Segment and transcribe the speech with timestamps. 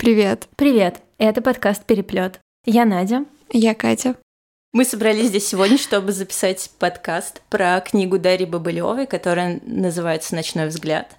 [0.00, 0.48] Привет.
[0.56, 2.40] Привет, это подкаст «Переплет».
[2.64, 3.26] Я Надя.
[3.52, 4.16] Я Катя.
[4.72, 11.14] Мы собрались здесь сегодня, чтобы записать подкаст про книгу Дарьи Бабылевой, которая называется «Ночной взгляд».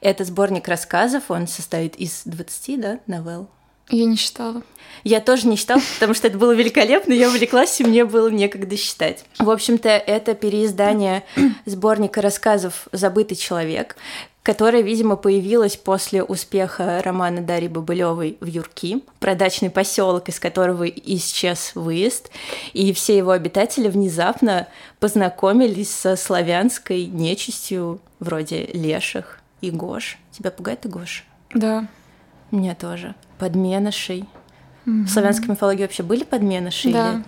[0.00, 3.48] Это сборник рассказов, он состоит из 20 да, новелл.
[3.88, 4.64] Я не считала.
[5.04, 8.76] Я тоже не считала, потому что это было великолепно, я увлеклась, и мне было некогда
[8.76, 9.24] считать.
[9.38, 11.22] В общем-то, это переиздание
[11.66, 13.96] сборника рассказов «Забытый человек»,
[14.48, 20.88] которая, видимо, появилась после успеха романа Дарьи Бабылевой в Юрки, про дачный поселок, из которого
[20.88, 22.30] исчез выезд,
[22.72, 24.66] и все его обитатели внезапно
[25.00, 30.16] познакомились со славянской нечистью вроде леших и гош.
[30.32, 31.26] Тебя пугает и гош?
[31.52, 31.86] Да.
[32.50, 33.14] Меня тоже.
[33.38, 34.24] Подменышей.
[34.86, 35.02] Mm-hmm.
[35.02, 36.90] В славянской мифологии вообще были подменыши?
[36.90, 37.10] Да.
[37.10, 37.24] Или...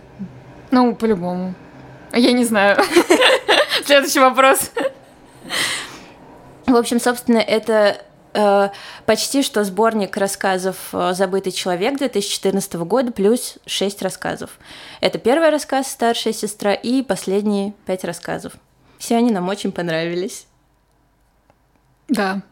[0.70, 1.52] Ну, по-любому.
[2.14, 2.82] Я не знаю.
[3.84, 4.70] Следующий вопрос.
[6.70, 8.00] В общем, собственно, это
[8.32, 8.68] э,
[9.04, 14.50] почти что сборник рассказов э, «Забытый человек» 2014 года плюс шесть рассказов.
[15.00, 18.52] Это первый рассказ «Старшая сестра» и последние пять рассказов.
[18.98, 20.46] Все они нам очень понравились.
[22.08, 22.42] Да.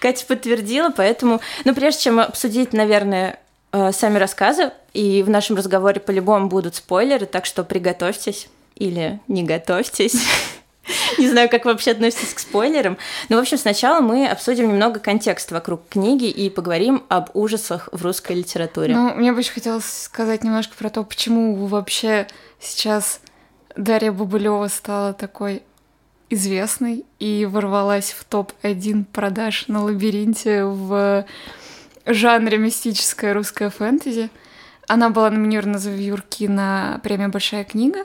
[0.00, 1.40] Катя подтвердила, поэтому...
[1.64, 3.40] Ну, прежде чем обсудить, наверное,
[3.72, 9.42] э, сами рассказы, и в нашем разговоре по-любому будут спойлеры, так что приготовьтесь или не
[9.42, 10.16] готовьтесь.
[11.18, 12.98] Не знаю, как вообще относитесь к спойлерам.
[13.28, 18.02] Но, в общем, сначала мы обсудим немного контекст вокруг книги и поговорим об ужасах в
[18.02, 18.94] русской литературе.
[18.94, 22.26] Ну, мне бы еще хотелось сказать немножко про то, почему вообще
[22.60, 23.20] сейчас
[23.76, 25.62] Дарья Бабулева стала такой
[26.28, 31.24] известной и ворвалась в топ-1 продаж на лабиринте в
[32.04, 34.30] жанре мистическая русская фэнтези.
[34.88, 38.04] Она была номинирована за вьюрки на премию «Большая книга»,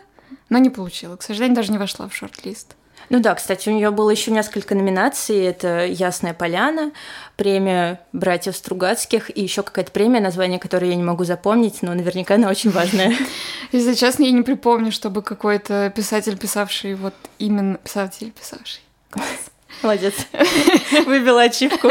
[0.52, 1.16] но не получила.
[1.16, 2.76] К сожалению, даже не вошла в шорт-лист.
[3.10, 5.38] Ну да, кстати, у нее было еще несколько номинаций.
[5.44, 6.92] Это Ясная поляна,
[7.36, 12.36] премия братьев Стругацких и еще какая-то премия, название которой я не могу запомнить, но наверняка
[12.36, 13.16] она очень важная.
[13.72, 18.82] Если честно, я не припомню, чтобы какой-то писатель, писавший вот именно писатель, писавший.
[19.82, 20.14] Молодец.
[21.06, 21.90] Выбила ачивку.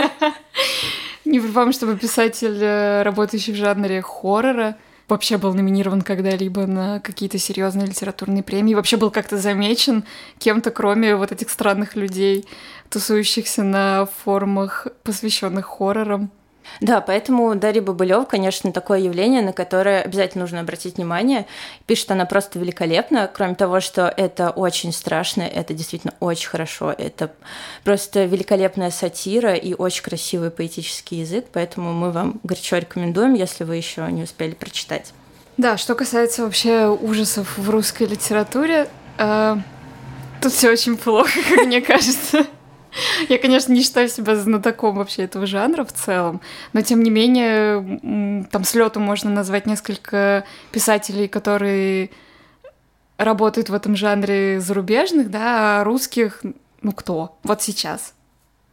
[1.25, 4.77] Не припомню, чтобы писатель, э, работающий в жанре хоррора,
[5.11, 10.05] вообще был номинирован когда-либо на какие-то серьезные литературные премии, вообще был как-то замечен
[10.39, 12.47] кем-то, кроме вот этих странных людей,
[12.89, 16.31] тусующихся на форумах, посвященных хоррорам.
[16.81, 21.47] Да, поэтому Дарья Бабылев, конечно, такое явление, на которое обязательно нужно обратить внимание.
[21.87, 27.33] Пишет она просто великолепно, кроме того, что это очень страшно, это действительно очень хорошо, это
[27.85, 33.77] просто великолепная сатира и очень красивый поэтический язык, поэтому мы вам горячо рекомендуем, если вы
[33.77, 35.13] еще не успели прочитать.
[35.57, 38.89] Да, что касается вообще ужасов в русской литературе,
[39.19, 39.57] э,
[40.41, 42.47] тут все очень плохо, как мне кажется.
[43.29, 46.41] Я, конечно, не считаю себя знатоком вообще этого жанра в целом,
[46.73, 52.11] но тем не менее, там с лету можно назвать несколько писателей, которые
[53.19, 56.43] работают в этом жанре зарубежных, да, а русских,
[56.83, 57.39] ну кто?
[57.43, 58.15] Вот сейчас.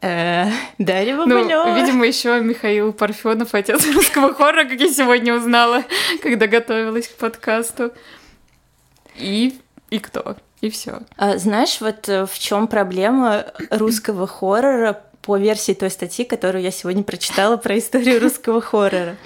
[0.02, 0.46] Э,
[0.78, 5.84] Дарья Ну, видимо, еще Михаил Парфенов, отец русского хоррора, как я сегодня узнала,
[6.22, 7.92] когда готовилась к подкасту.
[9.16, 9.60] И,
[9.90, 10.38] и кто?
[10.62, 11.00] И все.
[11.18, 16.72] А, знаешь, вот э, в чем проблема русского хоррора по версии той статьи, которую я
[16.72, 19.18] сегодня прочитала про историю русского хоррора.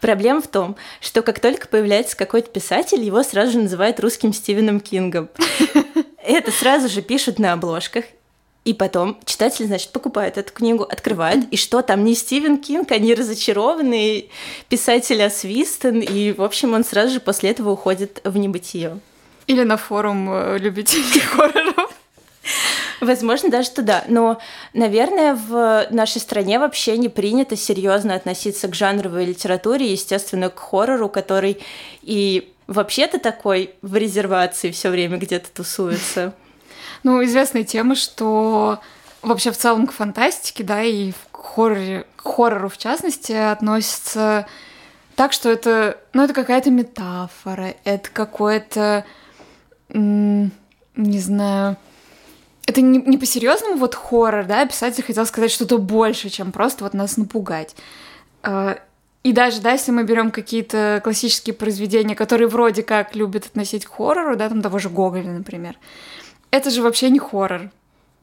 [0.00, 4.80] Проблема в том, что как только появляется какой-то писатель, его сразу же называют русским Стивеном
[4.80, 5.28] Кингом.
[6.24, 8.04] Это сразу же пишут на обложках,
[8.64, 13.12] и потом читатель, значит, покупает эту книгу, открывает, и что там не Стивен Кинг, они
[13.14, 14.28] разочарованы,
[14.68, 19.00] писатель освистан, и, в общем, он сразу же после этого уходит в небытие.
[19.52, 21.90] Или на форум э, любителей хорроров.
[23.02, 24.02] Возможно, даже туда.
[24.08, 24.40] Но,
[24.72, 31.10] наверное, в нашей стране вообще не принято серьезно относиться к жанровой литературе, естественно, к хоррору,
[31.10, 31.60] который
[32.00, 36.32] и вообще-то такой в резервации все время где-то тусуется.
[37.02, 38.78] Ну, известная тема, что
[39.20, 44.46] вообще в целом к фантастике, да, и к, хорроре, к хоррору в частности относится
[45.14, 49.04] так, что это, ну, это какая-то метафора, это какое-то
[49.92, 51.76] не знаю,
[52.66, 56.94] это не, не по-серьезному вот хоррор, да, писатель хотел сказать что-то больше, чем просто вот
[56.94, 57.74] нас напугать.
[58.42, 58.78] А,
[59.22, 63.92] и даже, да, если мы берем какие-то классические произведения, которые вроде как любят относить к
[63.92, 65.76] хоррору, да, там того же Гоголя, например,
[66.50, 67.70] это же вообще не хоррор.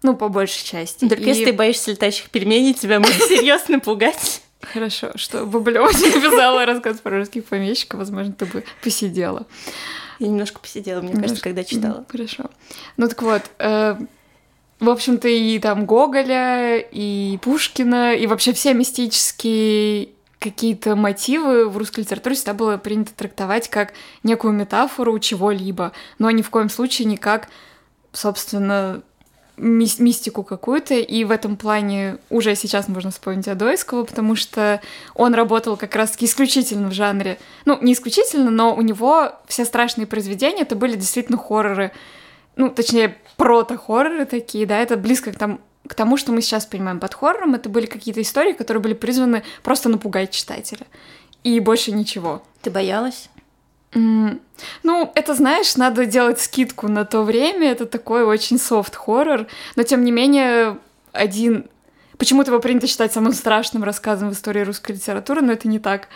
[0.01, 1.07] Ну, по большей части.
[1.07, 1.27] Только и...
[1.27, 4.41] если ты боишься летающих пельменей, тебя можно серьезно пугать.
[4.61, 9.47] Хорошо, что Бублева не написала рассказ про русских помещиков, возможно, ты бы посидела.
[10.19, 12.05] Я немножко посидела, мне кажется, когда читала.
[12.09, 12.49] Хорошо.
[12.97, 13.95] Ну так вот, э,
[14.79, 22.01] в общем-то, и там Гоголя, и Пушкина, и вообще все мистические какие-то мотивы в русской
[22.01, 23.93] литературе всегда было принято трактовать как
[24.23, 27.49] некую метафору чего-либо, но ни в коем случае не как,
[28.13, 29.03] собственно,
[29.59, 34.81] мистику какую-то, и в этом плане уже сейчас можно вспомнить Адоевского, потому что
[35.15, 40.07] он работал как раз-таки исключительно в жанре, ну, не исключительно, но у него все страшные
[40.07, 41.91] произведения это были действительно хорроры,
[42.55, 46.99] ну, точнее, прото-хорроры такие, да, это близко к, там, к тому, что мы сейчас понимаем
[46.99, 50.85] под хоррором, это были какие-то истории, которые были призваны просто напугать читателя,
[51.43, 52.41] и больше ничего.
[52.61, 53.29] Ты боялась?
[53.93, 54.39] Mm.
[54.83, 60.03] Ну, это, знаешь, надо делать скидку на то время, это такой очень софт-хоррор, но тем
[60.03, 60.77] не менее
[61.11, 61.65] один...
[62.17, 66.09] Почему-то его принято считать самым страшным рассказом в истории русской литературы, но это не так.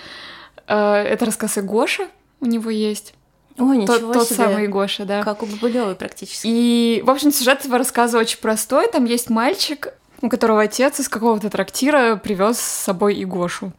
[0.68, 2.08] Э, это рассказ Игоша
[2.42, 3.14] у него есть.
[3.58, 4.36] О, ничего тот, тот себе.
[4.36, 5.24] самый Гоша, да.
[5.24, 6.46] Как у Бабулевой практически.
[6.46, 8.88] И, в общем, сюжет этого рассказа очень простой.
[8.88, 13.72] Там есть мальчик, у которого отец из какого-то трактира привез с собой Игошу.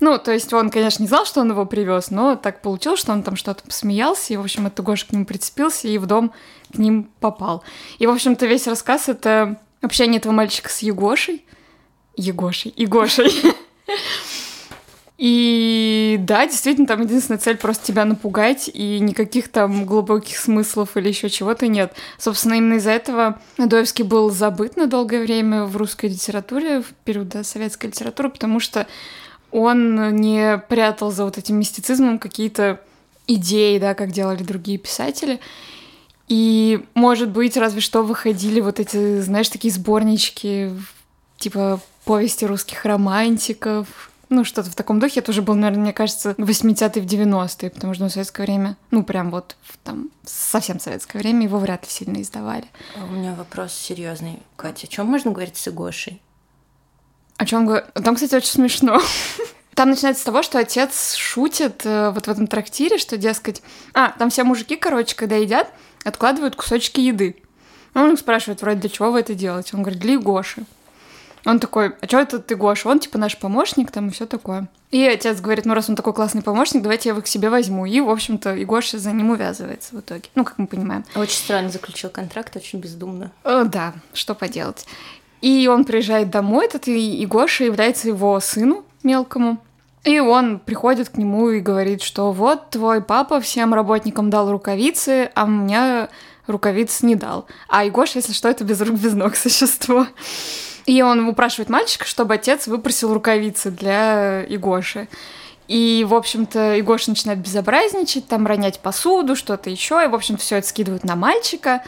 [0.00, 3.12] Ну, то есть он, конечно, не знал, что он его привез, но так получилось, что
[3.12, 6.32] он там что-то посмеялся, и, в общем, этот Гоша к нему прицепился и в дом
[6.72, 7.62] к ним попал.
[7.98, 11.44] И, в общем-то, весь рассказ— это общение этого мальчика с Егошей.
[12.16, 12.72] Егошей.
[12.76, 13.32] Егошей.
[15.18, 21.08] И да, действительно, там единственная цель просто тебя напугать, и никаких там глубоких смыслов или
[21.08, 21.94] еще чего-то нет.
[22.18, 27.28] Собственно, именно из-за этого Адоевский был забыт на долгое время в русской литературе, в период
[27.28, 28.86] да, советской литературы, потому что
[29.50, 32.80] он не прятал за вот этим мистицизмом какие-то
[33.26, 35.40] идеи, да, как делали другие писатели.
[36.28, 40.70] И, может быть, разве что выходили вот эти, знаешь, такие сборнички,
[41.38, 45.20] типа повести русских романтиков, ну, что-то в таком духе.
[45.20, 49.04] Это уже был, наверное, мне кажется, 80-е, в 90-е, потому что в советское время, ну,
[49.04, 52.64] прям вот в, там совсем советское время его вряд ли сильно издавали.
[52.96, 54.86] А у меня вопрос серьезный, Катя.
[54.86, 56.20] О чем можно говорить с Игошей?
[57.36, 57.84] О чем говорю?
[57.94, 59.00] Там, кстати, очень смешно.
[59.74, 63.62] Там начинается с того, что отец шутит э, вот в этом трактире, что, дескать...
[63.92, 65.70] А, там все мужики, короче, когда едят,
[66.02, 67.36] откладывают кусочки еды.
[67.94, 69.72] Он их спрашивает, вроде, для чего вы это делаете?
[69.74, 70.64] Он говорит, для Гоши.
[71.44, 72.88] Он такой, а что это ты, Гоша?
[72.88, 74.68] Он, типа, наш помощник там и все такое.
[74.90, 77.86] И отец говорит, ну, раз он такой классный помощник, давайте я его к себе возьму.
[77.86, 80.28] И, в общем-то, и Гоша за ним увязывается в итоге.
[80.34, 81.04] Ну, как мы понимаем.
[81.14, 83.30] Очень странно заключил контракт, очень бездумно.
[83.44, 84.86] О, да, что поделать.
[85.40, 89.58] И он приезжает домой, этот и, и Гоша является его сыну мелкому.
[90.04, 95.30] И он приходит к нему и говорит, что вот твой папа всем работникам дал рукавицы,
[95.34, 96.08] а мне
[96.46, 97.46] рукавиц не дал.
[97.68, 100.06] А Егоша, если что, это без рук, без ног существо.
[100.86, 105.08] И он упрашивает мальчика, чтобы отец выпросил рукавицы для Игоши.
[105.66, 110.04] И, в общем-то, Игоша начинает безобразничать, там ронять посуду, что-то еще.
[110.04, 111.82] И, в общем, все это скидывают на мальчика,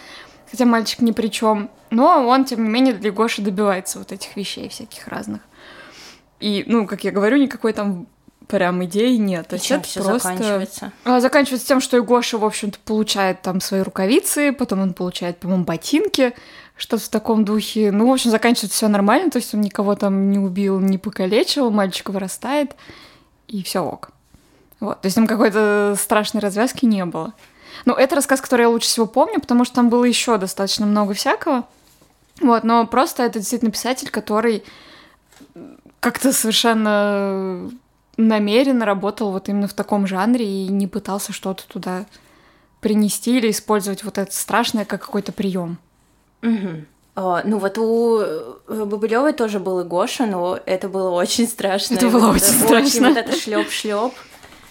[0.50, 1.70] хотя мальчик ни при чем.
[1.90, 5.40] Но он, тем не менее, для Игоши добивается вот этих вещей всяких разных.
[6.40, 8.06] И, ну, как я говорю, никакой там
[8.46, 9.52] прям идеи нет.
[9.52, 10.30] И чем все просто...
[10.30, 10.92] заканчивается?
[11.04, 15.64] А, заканчивается тем, что Гоша, в общем-то, получает там свои рукавицы, потом он получает, по-моему,
[15.64, 16.34] ботинки,
[16.76, 17.92] что-то в таком духе.
[17.92, 21.70] Ну, в общем, заканчивается все нормально, то есть он никого там не убил, не покалечил,
[21.70, 22.74] мальчик вырастает,
[23.48, 24.10] и все ок.
[24.80, 27.34] Вот, то есть там какой-то страшной развязки не было.
[27.84, 31.14] Но это рассказ, который я лучше всего помню, потому что там было еще достаточно много
[31.14, 31.64] всякого.
[32.40, 34.62] Вот, но просто это действительно писатель, который
[36.00, 37.70] как-то совершенно
[38.16, 42.06] намеренно работал вот именно в таком жанре и не пытался что-то туда
[42.80, 45.78] принести или использовать вот это страшное как какой-то прием.
[46.42, 46.84] Угу.
[47.16, 51.94] О, ну вот у э, Бабылевой тоже был и Гоша, но это было очень страшно.
[51.94, 53.08] Это было вот очень это, страшно.
[53.08, 54.12] Вот это шлеп-шлеп.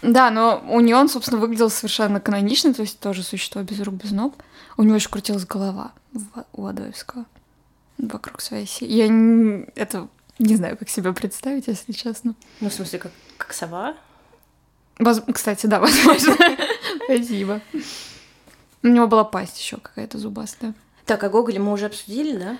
[0.01, 3.95] Да, но у нее он, собственно, выглядел совершенно канонично, то есть тоже существо без рук,
[3.95, 4.35] без ног.
[4.77, 5.91] У него еще крутилась голова
[6.53, 7.25] у Адоевского
[7.97, 8.85] вокруг своей оси.
[8.85, 9.65] Я не...
[9.75, 10.07] это
[10.39, 12.35] не знаю, как себя представить, если честно.
[12.61, 13.95] Ну, в смысле, как, как сова?
[14.99, 15.21] Воз...
[15.33, 16.35] Кстати, да, возможно.
[17.05, 17.61] Спасибо.
[18.83, 20.73] У него была пасть еще какая-то зубастая.
[21.05, 22.57] Так, а Гоголя мы уже обсудили, да?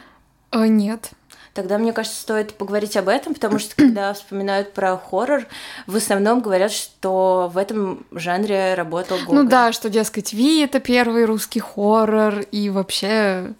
[0.51, 1.12] А, нет.
[1.54, 5.48] Тогда, мне кажется, стоит поговорить об этом, потому что когда вспоминают про хоррор,
[5.88, 9.36] в основном говорят, что в этом жанре работал Гоголь.
[9.36, 13.54] Ну да, что, дескать, Ви— это первый русский хоррор, и вообще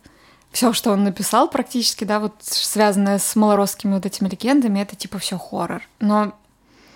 [0.52, 5.18] все, что он написал практически, да, вот связанное с малоросскими вот этими легендами, это типа
[5.18, 5.82] все хоррор.
[6.00, 6.34] Но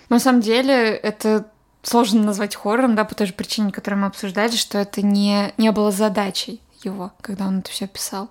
[0.08, 1.46] на самом деле это
[1.82, 5.72] сложно назвать хоррором, да, по той же причине, которую мы обсуждали, что это не, не
[5.72, 8.30] было задачей его, когда он это все писал.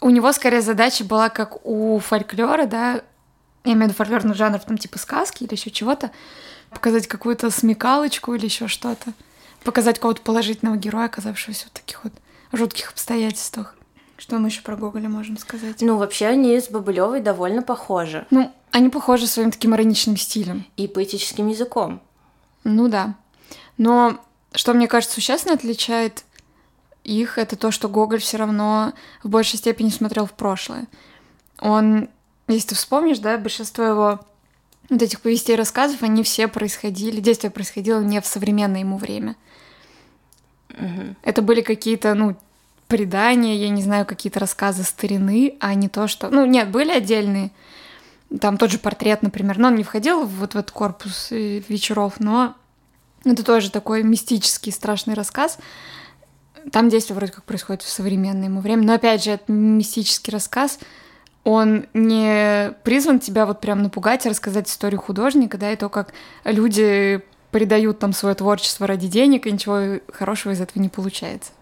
[0.00, 3.02] У него скорее задача была как у фольклора, да,
[3.64, 6.10] я имею в виду фольклорных жанров, там типа сказки или еще чего-то,
[6.70, 9.12] показать какую-то смекалочку или еще что-то,
[9.64, 12.12] показать какого-то положительного героя, оказавшегося в таких вот
[12.52, 13.76] жутких обстоятельствах.
[14.16, 15.80] Что мы еще про Гоголя можем сказать?
[15.80, 18.26] Ну, вообще они с Бабылевой довольно похожи.
[18.30, 20.66] Ну, они похожи своим таким ироничным стилем.
[20.76, 22.02] И поэтическим языком.
[22.62, 23.14] Ну да.
[23.78, 24.18] Но
[24.52, 26.24] что мне кажется существенно отличает
[27.10, 30.86] их, это то, что Гоголь все равно в большей степени смотрел в прошлое.
[31.58, 32.08] Он,
[32.48, 34.20] если ты вспомнишь, да, большинство его
[34.88, 39.36] вот этих повестей и рассказов, они все происходили, действие происходило не в современное ему время.
[40.70, 41.16] Угу.
[41.22, 42.36] Это были какие-то, ну,
[42.88, 46.28] предания, я не знаю, какие-то рассказы старины, а не то, что...
[46.28, 47.52] Ну, нет, были отдельные.
[48.40, 52.14] Там тот же портрет, например, но он не входил вот в этот корпус э, вечеров,
[52.18, 52.54] но
[53.24, 55.58] это тоже такой мистический, страшный рассказ.
[56.72, 58.84] Там действие вроде как происходит в современное ему время.
[58.84, 60.78] Но опять же, это мистический рассказ.
[61.44, 66.12] Он не призван тебя вот прям напугать и рассказать историю художника, да, и то, как
[66.44, 71.52] люди придают там свое творчество ради денег, и ничего хорошего из этого не получается.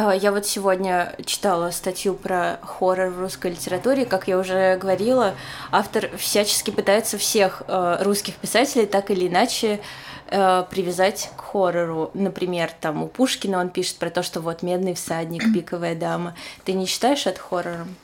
[0.00, 4.06] А, я вот сегодня читала статью про хоррор в русской литературе.
[4.06, 5.34] Как я уже говорила,
[5.72, 9.80] автор всячески пытается всех э, русских писателей так или иначе
[10.30, 12.12] э, привязать к хоррору.
[12.14, 16.36] Например, там у Пушкина он пишет про то, что вот «Медный всадник», «Пиковая дама».
[16.64, 17.96] Ты не считаешь это хоррором?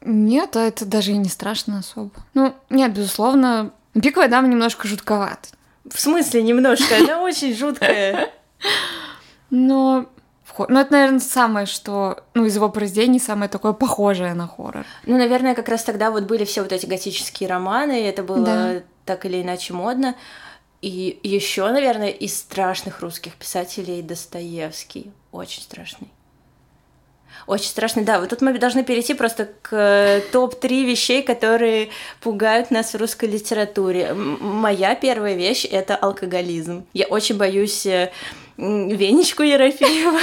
[0.00, 2.12] Нет, а это даже и не страшно особо.
[2.32, 5.50] Ну, нет, безусловно, «Пиковая дама» немножко жутковат.
[5.84, 6.96] В смысле немножко?
[6.96, 8.30] Она очень жуткая.
[9.50, 10.06] Но
[10.58, 14.84] ну, это, наверное, самое, что, ну, из его произведений самое такое похожее на хоррор.
[15.06, 18.44] Ну, наверное, как раз тогда вот были все вот эти готические романы, и это было
[18.44, 18.82] да.
[19.04, 20.14] так или иначе модно.
[20.82, 25.12] И еще, наверное, из страшных русских писателей Достоевский.
[25.30, 26.08] Очень страшный.
[27.46, 28.20] Очень страшный, да.
[28.20, 31.90] Вот тут мы должны перейти просто к топ-3 вещей, которые
[32.20, 34.12] пугают нас в русской литературе.
[34.14, 36.84] Моя первая вещь— это алкоголизм.
[36.92, 38.12] Я очень боюсь э,
[38.62, 40.20] Венечку Ерофеева.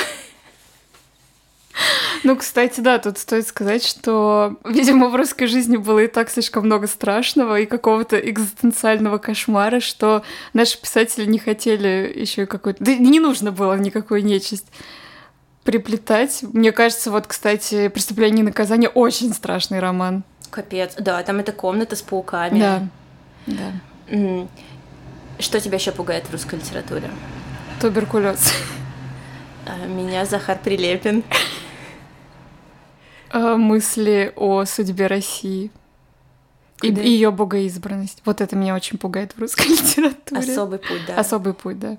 [2.23, 6.65] Ну, кстати, да, тут стоит сказать, что, видимо, в русской жизни было и так слишком
[6.65, 12.83] много страшного и какого-то экзистенциального кошмара, что наши писатели не хотели еще какой-то...
[12.83, 14.67] Да не нужно было никакой нечисть
[15.63, 16.43] приплетать.
[16.53, 20.23] Мне кажется, вот, кстати, «Преступление и наказание» очень страшный роман.
[20.49, 20.95] Капец.
[20.97, 22.59] Да, там эта комната с пауками.
[22.59, 22.87] Да,
[23.45, 24.47] да.
[25.39, 27.09] Что тебя еще пугает в русской литературе?
[27.79, 28.53] Туберкулез.
[29.65, 31.23] А, меня Захар Прилепин.
[33.29, 35.71] А, мысли о судьбе России.
[36.81, 38.21] И ее богоизбранность.
[38.25, 40.41] Вот это меня очень пугает в русской литературе.
[40.41, 41.15] Особый путь, да.
[41.15, 41.97] Особый путь, да.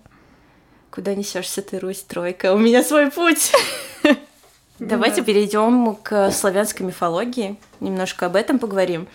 [0.90, 2.52] Куда несешься ты, Русь, тройка?
[2.52, 3.52] У меня свой путь.
[4.80, 9.06] Давайте перейдем к славянской мифологии, немножко об этом поговорим.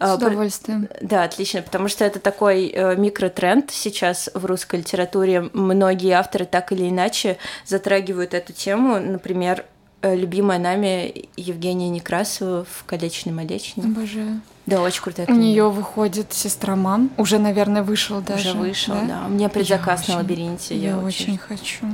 [0.00, 0.88] С а, удовольствием.
[1.00, 5.48] Да, отлично, потому что это такой э, микротренд сейчас в русской литературе.
[5.52, 8.98] Многие авторы так или иначе затрагивают эту тему.
[8.98, 9.64] Например,
[10.02, 13.84] э, любимая нами Евгения Некрасова в «Колечный молечный».
[13.84, 14.40] Обожаю.
[14.66, 15.38] Да, очень крутая книга.
[15.38, 17.10] У нее выходит «Сестра мам».
[17.16, 18.50] Уже, наверное, вышел даже.
[18.50, 19.06] Уже вышел, да.
[19.06, 19.26] да.
[19.26, 20.76] У меня предзаказ я на очень, лабиринте.
[20.76, 21.86] Я, я очень хочу.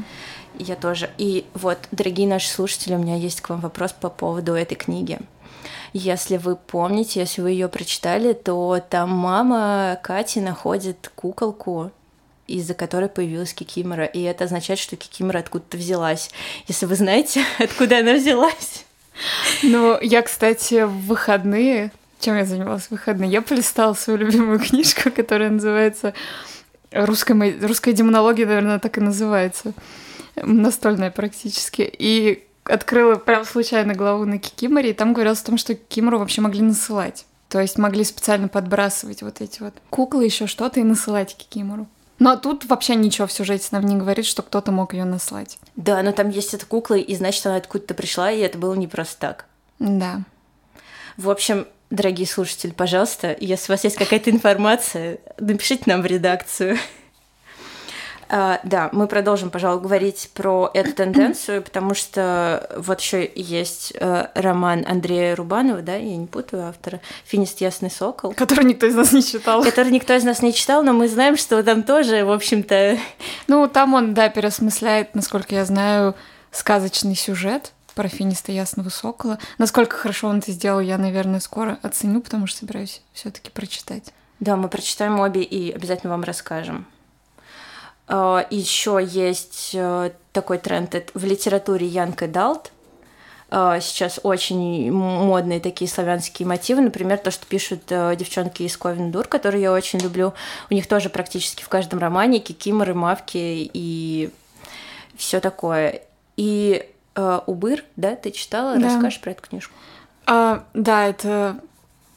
[0.59, 1.09] Я тоже.
[1.19, 5.19] И вот, дорогие наши слушатели, у меня есть к вам вопрос по поводу этой книги.
[5.93, 11.93] Если вы помните, если вы ее прочитали, то там мама Кати находит куколку,
[12.47, 14.05] из-за которой появилась Кикимора.
[14.05, 16.31] И это означает, что Кикимора откуда-то взялась.
[16.67, 18.85] Если вы знаете, откуда она взялась.
[19.63, 21.93] Ну, я, кстати, в выходные...
[22.21, 23.31] Чем я занималась в выходные?
[23.31, 26.15] Я полистала свою любимую книжку, которая называется
[26.91, 29.73] «Русская, русская демонология», наверное, так и называется.
[30.45, 31.83] Настольная практически.
[31.99, 36.41] И открыла прям случайно главу на Кикиморе, и там говорилось о том, что Кикимору вообще
[36.41, 37.27] могли насылать.
[37.49, 41.87] То есть могли специально подбрасывать вот эти вот куклы, еще что-то и насылать Кикимору.
[42.19, 45.59] Но тут вообще ничего в сюжете нам не говорит, что кто-то мог ее наслать.
[45.77, 48.89] Да, но там есть эта кукла, и значит, она откуда-то пришла, и это было не
[48.89, 49.47] просто так.
[49.79, 50.23] Да.
[51.17, 56.77] В общем, дорогие слушатели, пожалуйста, если у вас есть какая-то информация, напишите нам в редакцию.
[58.29, 64.29] Uh, да, мы продолжим, пожалуй, говорить про эту тенденцию, потому что вот еще есть uh,
[64.35, 68.35] роман Андрея Рубанова, да, я не путаю автора, «Финист Ясный Сокол».
[68.35, 69.65] Который никто из нас не читал.
[69.65, 72.99] Который никто из нас не читал, но мы знаем, что там тоже, в общем-то...
[73.47, 76.15] Ну, там он, да, переосмысляет, насколько я знаю,
[76.51, 79.39] сказочный сюжет про финиста Ясного Сокола.
[79.57, 84.13] Насколько хорошо он это сделал, я, наверное, скоро оценю, потому что собираюсь все таки прочитать.
[84.39, 86.87] Да, мы прочитаем обе и обязательно вам расскажем.
[88.09, 92.73] А, Еще есть э, такой тренд в литературе Янка Далт.
[93.51, 96.81] А, сейчас очень модные такие славянские мотивы.
[96.81, 100.33] Например, то, что пишут э, девчонки из Ковендур, которые я очень люблю.
[100.71, 103.37] У них тоже практически в каждом романе кикиморы, мавки
[103.73, 104.31] и
[105.17, 106.03] все такое.
[106.37, 108.77] И э, Убыр, да, ты читала?
[108.77, 108.87] Да.
[108.87, 109.75] Расскажешь про эту книжку?
[110.27, 111.61] А, да, это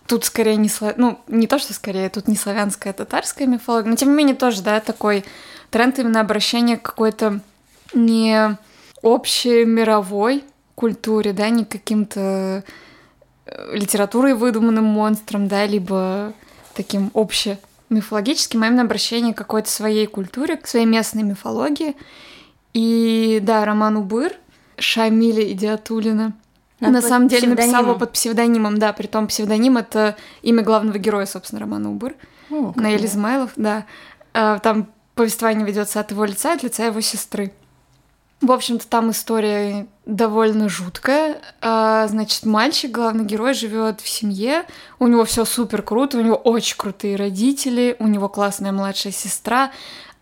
[0.08, 0.98] тут скорее не слав...
[0.98, 4.36] ну не то что скорее тут не славянская, а татарская мифология, но тем не менее
[4.36, 5.24] тоже, да, такой
[5.72, 7.40] тренд именно обращения к какой-то
[7.94, 8.58] не
[9.02, 10.44] общей мировой
[10.76, 12.64] культуре, да, не каким-то
[13.46, 16.34] э, литературой выдуманным монстром, да, либо
[16.74, 17.58] таким обще
[17.90, 21.96] мифологическим, а именно обращение к какой-то своей культуре, к своей местной мифологии.
[22.74, 24.34] И да, роман Убыр
[24.78, 26.34] Шамиля Идиатулина.
[26.80, 27.90] На под самом деле написал псевдонимом?
[27.90, 32.16] его под псевдонимом, да, при том псевдоним это имя главного героя, собственно, романа Убыр.
[32.50, 33.06] О, мило.
[33.06, 33.86] Измайлов, да.
[34.34, 37.52] А, Там повествование ведется от его лица, от лица его сестры.
[38.42, 41.40] В общем-то, там история довольно жуткая.
[41.62, 44.64] А, Значит, мальчик, главный герой, живет в семье.
[44.98, 49.72] У него все супер круто, у него очень крутые родители, у него классная младшая сестра.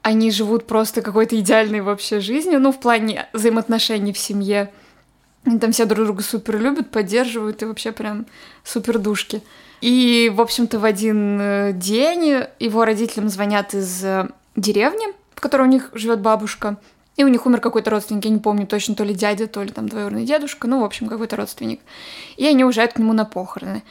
[0.02, 4.70] Они живут просто какой-то идеальной вообще жизнью, ну, в плане взаимоотношений в семье.
[5.46, 8.26] Они там все друг друга супер любят, поддерживают и вообще прям
[8.66, 9.42] супер душки.
[9.80, 14.04] И, в общем-то, в один э, день его родителям звонят из
[14.60, 16.78] деревни, в которой у них живет бабушка.
[17.16, 19.72] И у них умер какой-то родственник, я не помню точно, то ли дядя, то ли
[19.72, 21.82] там двоюродный дедушка, ну, в общем, какой-то родственник.
[22.38, 23.84] И они уезжают к нему на похороны.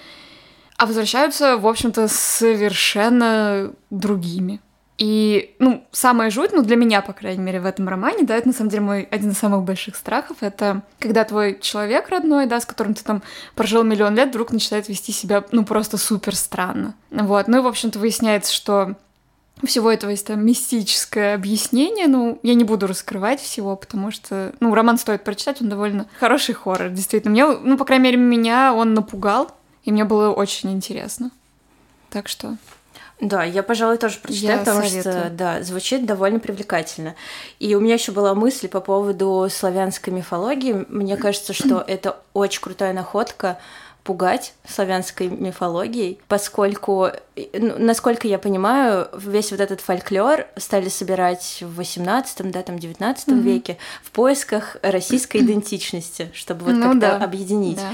[0.78, 4.60] А возвращаются, в общем-то, совершенно другими.
[4.96, 8.48] И, ну, самая жуть, ну, для меня, по крайней мере, в этом романе, да, это,
[8.48, 12.60] на самом деле, мой один из самых больших страхов, это когда твой человек родной, да,
[12.60, 13.22] с которым ты там
[13.54, 16.94] прожил миллион лет, вдруг начинает вести себя, ну, просто супер странно.
[17.10, 18.96] Вот, ну и, в общем-то, выясняется, что
[19.66, 24.74] всего этого есть там мистическое объяснение, ну, я не буду раскрывать всего, потому что, ну,
[24.74, 27.32] роман стоит прочитать, он довольно хороший хоррор, действительно.
[27.32, 29.50] Мне, ну, по крайней мере, меня он напугал,
[29.84, 31.30] и мне было очень интересно.
[32.10, 32.56] Так что
[33.20, 35.20] Да, я, пожалуй, тоже прочитаю, Я потому советую.
[35.20, 37.16] что, да, звучит довольно привлекательно.
[37.58, 40.86] И у меня еще была мысль по поводу славянской мифологии.
[40.88, 43.58] Мне кажется, что это очень крутая находка
[44.08, 47.10] пугать славянской мифологией, поскольку,
[47.52, 53.28] ну, насколько я понимаю, весь вот этот фольклор стали собирать в 18 да, там, 19
[53.28, 53.40] Мгм.
[53.42, 57.76] веке в поисках российской идентичности, чтобы вот Ну как-то да, объединить.
[57.76, 57.92] да.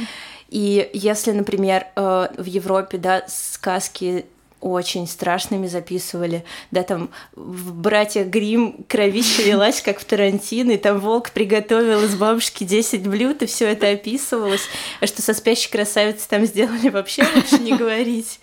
[0.50, 4.24] И если, например, э, в Европе, да, сказки
[4.64, 11.00] очень страшными записывали, да, там в «Братьях Грим кровища лилась, как в Тарантино, и там
[11.00, 14.62] волк приготовил из бабушки 10 блюд, и все это описывалось,
[15.00, 18.40] а что со спящей красавицей там сделали вообще лучше не говорить,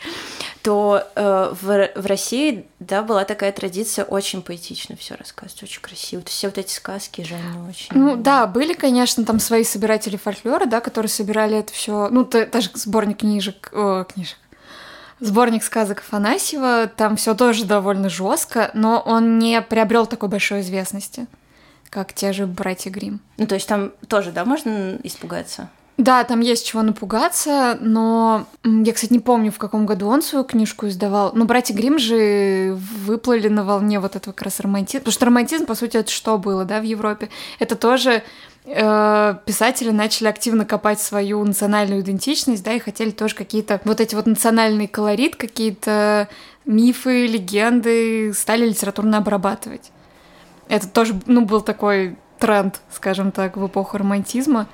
[0.61, 6.21] то э, в, в России, да, была такая традиция очень поэтично все рассказывать, очень красиво.
[6.21, 7.87] То все вот эти сказки же, они очень...
[7.91, 12.09] Ну да, были, конечно, там свои собиратели фольклора, да, которые собирали это все.
[12.09, 14.37] Ну, та- даже сборник книжек, о, книжек.
[15.21, 21.27] Сборник сказок Афанасьева, там все тоже довольно жестко, но он не приобрел такой большой известности,
[21.91, 23.19] как те же братья Грим.
[23.37, 25.69] Ну, то есть там тоже, да, можно испугаться?
[25.97, 30.43] Да, там есть чего напугаться, но я, кстати, не помню, в каком году он свою
[30.43, 31.31] книжку издавал.
[31.35, 35.01] Но братья Грим же выплыли на волне вот этого как раз романтизма.
[35.01, 37.29] Потому что романтизм, по сути, это что было, да, в Европе?
[37.59, 38.23] Это тоже
[38.63, 44.27] писатели начали активно копать свою национальную идентичность, да, и хотели тоже какие-то вот эти вот
[44.27, 46.29] национальный колорит, какие-то
[46.65, 49.91] мифы, легенды стали литературно обрабатывать.
[50.67, 54.67] Это тоже, ну, был такой тренд, скажем так, в эпоху романтизма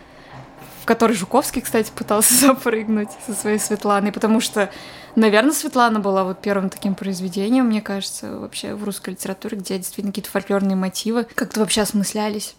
[0.81, 4.69] в который Жуковский, кстати, пытался запрыгнуть со своей Светланой, потому что,
[5.15, 10.13] наверное, Светлана была вот первым таким произведением, мне кажется, вообще в русской литературе, где действительно
[10.13, 12.55] какие-то фольклорные мотивы как-то вообще осмыслялись.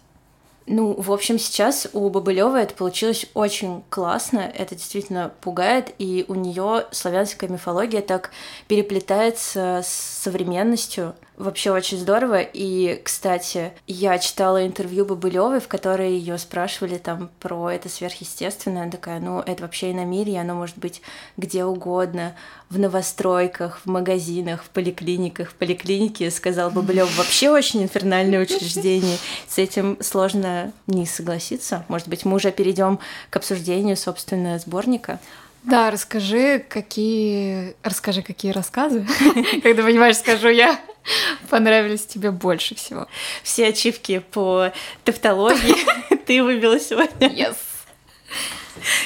[0.71, 6.35] Ну, в общем, сейчас у Бабылева это получилось очень классно, это действительно пугает, и у
[6.35, 8.29] нее славянская мифология так
[8.67, 11.15] переплетается с современностью.
[11.39, 12.41] Вообще очень здорово.
[12.41, 18.83] И, кстати, я читала интервью Бабылевой, в которой ее спрашивали там про это сверхъестественное.
[18.83, 21.01] Она такая, ну, это вообще иномирье, оно может быть
[21.37, 22.35] где угодно,
[22.69, 25.51] в новостройках, в магазинах, в поликлиниках.
[25.51, 29.17] В поликлинике, сказал Бабылев, вообще очень инфернальное учреждение.
[29.47, 31.85] С этим сложно не согласиться.
[31.87, 32.99] Может быть, мы уже перейдем
[33.29, 35.21] к обсуждению, собственно, сборника.
[35.63, 37.75] Да, расскажи, какие...
[37.81, 39.07] Расскажи, какие рассказы,
[39.63, 40.77] когда, понимаешь, скажу я,
[41.49, 43.07] понравились тебе больше всего.
[43.43, 44.71] Все ачивки по
[45.03, 47.27] тавтологии ты выбила сегодня.
[47.27, 47.57] Yes.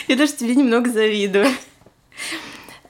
[0.08, 1.48] Я даже тебе немного завидую.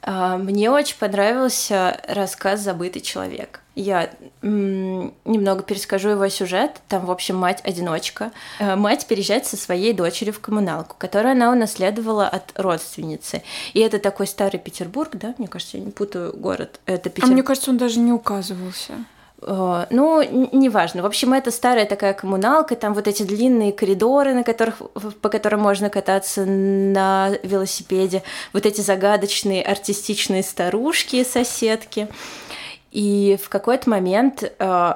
[0.02, 3.63] А, Мне очень понравился рассказ «Забытый человек».
[3.76, 4.12] Я
[4.44, 6.82] немного перескажу его сюжет.
[6.88, 8.32] Там, в общем, мать-одиночка.
[8.60, 13.42] Э, Мать переезжает со своей дочерью в коммуналку, которую она унаследовала от родственницы.
[13.74, 15.34] И это такой старый Петербург, да?
[15.38, 16.80] Мне кажется, я не путаю город.
[16.86, 17.34] Это А Петербург.
[17.34, 18.94] мне кажется, он даже не указывался.
[19.42, 21.02] Э, ну, неважно.
[21.02, 24.82] В общем, это старая такая коммуналка, там вот эти длинные коридоры, на которых,
[25.22, 32.08] по которым можно кататься на велосипеде, вот эти загадочные артистичные старушки, соседки.
[32.94, 34.94] И в какой-то момент э,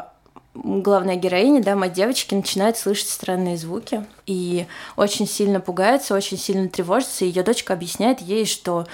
[0.54, 6.70] главная героиня, да, мать девочки, начинает слышать странные звуки и очень сильно пугается, очень сильно
[6.70, 7.26] тревожится.
[7.26, 8.86] И ее дочка объясняет ей, что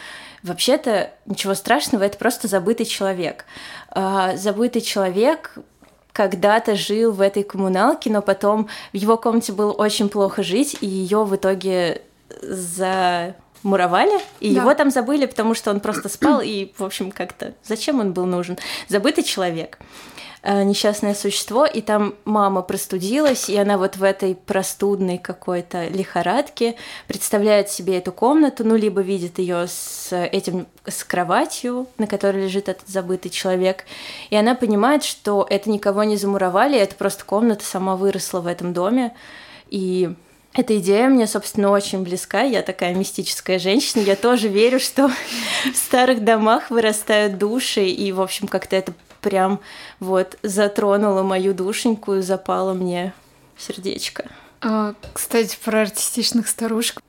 [0.42, 3.44] вообще-то ничего страшного, это просто забытый человек.
[3.90, 5.58] А, забытый человек
[6.14, 10.88] когда-то жил в этой коммуналке, но потом в его комнате было очень плохо жить, и
[10.88, 12.04] ее в итоге
[13.64, 14.62] замуровали, и да.
[14.62, 18.26] его там забыли, потому что он просто спал, и, в общем, как-то зачем он был
[18.26, 18.58] нужен?
[18.88, 19.80] Забытый человек.
[20.46, 26.76] Э, несчастное существо, и там мама простудилась, и она вот в этой простудной какой-то лихорадке
[27.08, 32.68] представляет себе эту комнату, ну, либо видит ее с этим, с кроватью, на которой лежит
[32.68, 33.86] этот забытый человек,
[34.32, 38.74] и она понимает, что это никого не замуровали, это просто комната сама выросла в этом
[38.74, 39.16] доме,
[39.70, 40.14] и
[40.54, 42.42] эта идея мне, собственно, очень близка.
[42.42, 44.02] Я такая мистическая женщина.
[44.02, 49.60] Я тоже верю, что в старых домах вырастают души, и, в общем, как-то это прям
[50.00, 53.14] вот затронула мою душеньку и запала мне
[53.56, 54.26] в сердечко.
[54.62, 57.02] А, кстати, про артистичных старушек.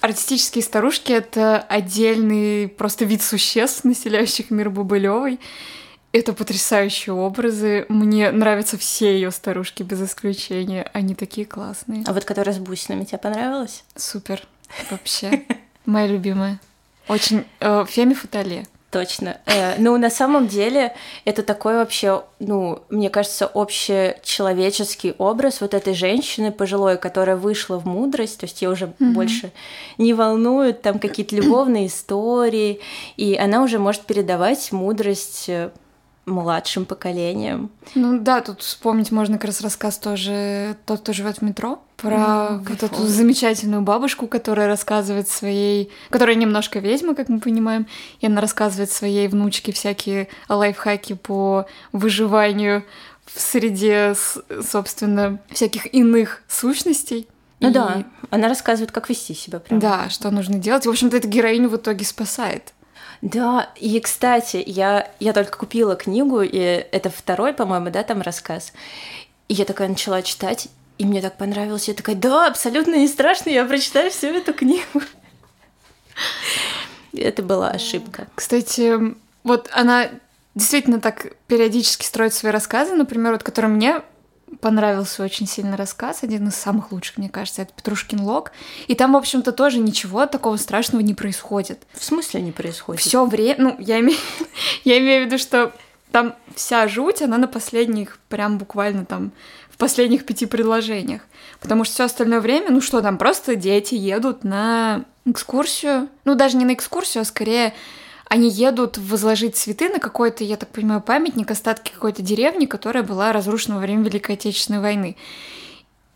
[0.00, 5.40] Артистические старушки— это отдельный просто вид существ, населяющих мир Бабылевой.
[6.16, 7.84] Это потрясающие образы.
[7.90, 10.90] Мне нравятся все ее старушки без исключения.
[10.94, 12.04] Они такие классные.
[12.06, 13.84] А вот которая с бусинами тебе понравилась?
[13.96, 14.40] Супер.
[14.90, 15.42] Вообще.
[15.84, 16.58] Моя любимая.
[17.06, 17.44] Очень...
[17.60, 18.64] Э, Феми Фатале.
[18.90, 19.36] Точно.
[19.44, 20.94] Э, ну, на самом деле,
[21.26, 27.84] это такой вообще, ну, мне кажется, общечеловеческий образ вот этой женщины пожилой, которая вышла в
[27.84, 29.12] мудрость, то есть ее уже mm-hmm.
[29.12, 29.52] больше
[29.98, 32.80] не волнуют там какие-то любовные истории,
[33.18, 35.72] и она уже может передавать мудрость э,
[36.26, 37.70] младшим поколением.
[37.94, 42.16] Ну да, тут вспомнить можно как раз рассказ тоже «Тот, кто живет в метро», про
[42.16, 45.90] mm, вот эту замечательную бабушку, которая рассказывает своей...
[46.10, 47.86] Которая немножко ведьма, как мы понимаем,
[48.20, 52.84] и она рассказывает своей внучке всякие лайфхаки по выживанию
[53.24, 54.14] в среде,
[54.62, 57.28] собственно, всяких иных сущностей.
[57.60, 57.72] Ну и...
[57.72, 59.58] да, она рассказывает, как вести себя.
[59.58, 59.80] Прям.
[59.80, 60.84] Да, что нужно делать.
[60.84, 62.74] И, в общем-то, эта героиню в итоге спасает.
[63.22, 68.72] Да, и, кстати, я, я только купила книгу, и это второй, по-моему, да, там рассказ.
[69.48, 71.88] И я такая начала читать, и мне так понравилось.
[71.88, 75.02] Я такая, да, абсолютно не страшно, я прочитаю всю эту книгу.
[77.12, 78.28] Это была ошибка.
[78.34, 80.08] Кстати, вот она
[80.54, 84.02] действительно так периодически строит свои рассказы, например, вот который мне
[84.60, 88.52] понравился очень сильно рассказ, один из самых лучших, мне кажется, это Петрушкин Лог.
[88.88, 91.82] И там, в общем-то, тоже ничего такого страшного не происходит.
[91.92, 93.02] В смысле не происходит?
[93.02, 94.18] Все время, ну, я имею,
[94.84, 95.72] я имею в виду, что
[96.12, 99.32] там вся жуть, она на последних, прям буквально там,
[99.70, 101.22] в последних пяти предложениях.
[101.60, 106.08] Потому что все остальное время, ну что там, просто дети едут на экскурсию.
[106.24, 107.74] Ну, даже не на экскурсию, а скорее
[108.28, 113.32] они едут возложить цветы на какой-то, я так понимаю, памятник, остатки какой-то деревни, которая была
[113.32, 115.16] разрушена во время Великой Отечественной войны.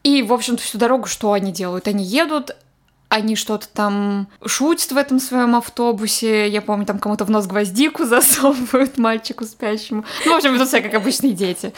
[0.03, 1.87] И, в общем-то, всю дорогу что они делают?
[1.87, 2.57] Они едут,
[3.09, 6.49] они что-то там шутят в этом своем автобусе.
[6.49, 10.05] Я помню, там кому-то в нос гвоздику засовывают мальчику спящему.
[10.25, 11.73] Ну, в общем, это все как обычные дети.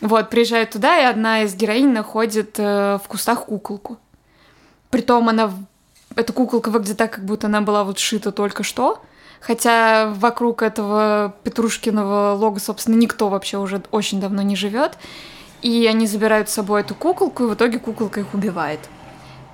[0.00, 3.98] Вот, приезжают туда, и одна из героинь находит э, в кустах куколку.
[4.90, 5.52] Притом она...
[6.16, 9.02] Эта куколка выглядит так, как будто она была вот шита только что.
[9.40, 14.98] Хотя вокруг этого Петрушкиного лога, собственно, никто вообще уже очень давно не живет.
[15.62, 18.80] И они забирают с собой эту куколку, и в итоге куколка их убивает.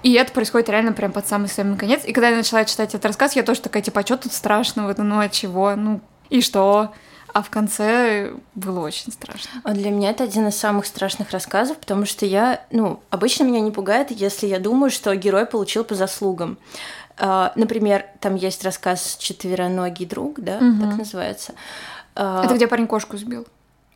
[0.03, 2.03] И это происходит реально прям под самый-самый конец.
[2.05, 4.95] И когда я начала читать этот рассказ, я тоже такая, типа, а что тут страшного?
[4.99, 5.75] Ну, а чего?
[5.75, 6.93] Ну, и что?
[7.33, 9.51] А в конце было очень страшно.
[9.65, 13.61] А для меня это один из самых страшных рассказов, потому что я, ну, обычно меня
[13.61, 16.59] не пугает, если я думаю, что герой получил по заслугам.
[17.17, 20.81] Uh, например, там есть рассказ «Четвероногий друг», да, угу.
[20.81, 21.55] так называется.
[22.17, 23.47] Uh, это где парень кошку сбил?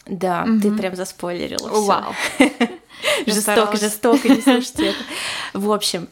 [0.07, 0.61] Да, угу.
[0.61, 1.69] ты прям заспойлерила.
[1.69, 2.15] Вау.
[3.27, 4.99] Жестоко, жестоко, не слушайте это.
[5.59, 6.09] В общем,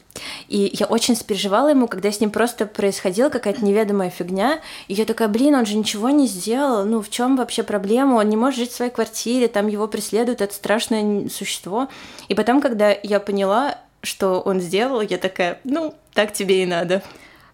[0.47, 5.05] и я очень спереживала ему, когда с ним просто происходила какая-то неведомая фигня, и я
[5.05, 8.59] такая, блин, он же ничего не сделал, ну в чем вообще проблема, он не может
[8.59, 11.89] жить в своей квартире, там его преследует это страшное существо.
[12.29, 17.03] И потом, когда я поняла, что он сделал, я такая, ну, так тебе и надо.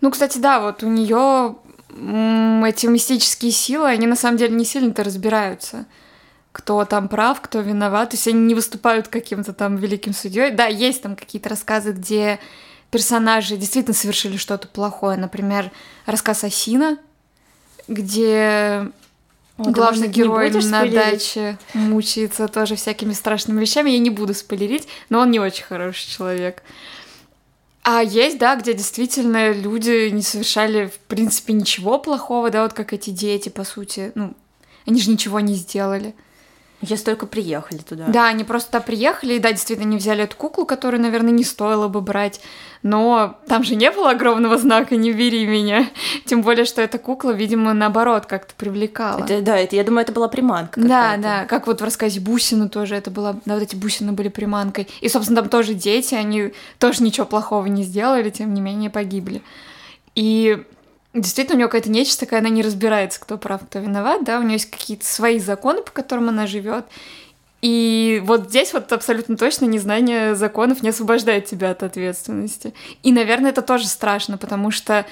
[0.01, 1.55] Ну, кстати, да, вот у нее
[1.89, 5.85] эти мистические силы, они на самом деле не сильно-то разбираются
[6.53, 8.11] кто там прав, кто виноват.
[8.11, 10.51] То есть они не выступают каким-то там великим судьей.
[10.51, 12.39] Да, есть там какие-то рассказы, где
[12.91, 15.17] персонажи действительно совершили что-то плохое.
[15.17, 15.71] Например,
[16.05, 16.99] рассказ Асина,
[17.87, 18.91] где
[19.57, 20.93] О, Главный герой на спойлерить?
[20.95, 23.91] даче мучается тоже всякими страшными вещами.
[23.91, 26.63] Я не буду спойлерить, но он не очень хороший человек.
[27.83, 32.93] А есть, да, где действительно люди не совершали, в принципе, ничего плохого, да, вот как
[32.93, 34.11] эти дети, по сути.
[34.15, 34.33] Ну,
[34.87, 36.15] они же ничего не сделали.
[36.89, 38.05] Если только приехали туда.
[38.07, 41.87] Да, они просто приехали, и да, действительно, не взяли эту куклу, которую, наверное, не стоило
[41.87, 42.41] бы брать.
[42.81, 45.87] Но там же не было огромного знака «Не бери меня».
[46.25, 49.23] Тем более, что эта кукла, видимо, наоборот, как-то привлекала.
[49.23, 50.81] Это- да, это, я думаю, это была приманка.
[50.81, 54.27] Да, да, как вот в рассказе Бусина тоже это было, да, вот эти бусины были
[54.27, 54.87] приманкой.
[54.99, 59.41] И, собственно, там тоже дети, они тоже ничего плохого не сделали, тем не менее погибли.
[60.15, 60.63] И
[61.13, 64.43] действительно у нее какая-то нечисть такая, она не разбирается, кто прав, кто виноват, да, у
[64.43, 66.85] нее есть какие-то свои законы, по которым она живет.
[67.61, 72.73] И вот здесь вот абсолютно точно незнание законов не освобождает тебя от ответственности.
[73.03, 75.05] И, наверное, это тоже страшно, потому что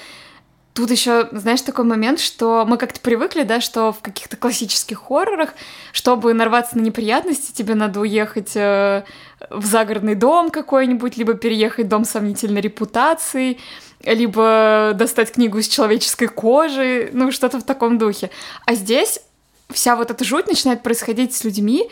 [0.74, 5.50] Тут еще, знаешь, такой момент, что мы как-то привыкли, да, что в каких-то классических хоррорах,
[5.92, 9.04] чтобы нарваться на неприятности, тебе надо уехать э,
[9.50, 13.58] в загородный дом какой-нибудь, либо переехать в дом сомнительной репутации,
[14.04, 18.30] либо достать книгу из человеческой кожи, ну, что-то в таком духе.
[18.66, 19.20] А здесь
[19.70, 21.88] вся вот эта жуть начинает происходить с людьми,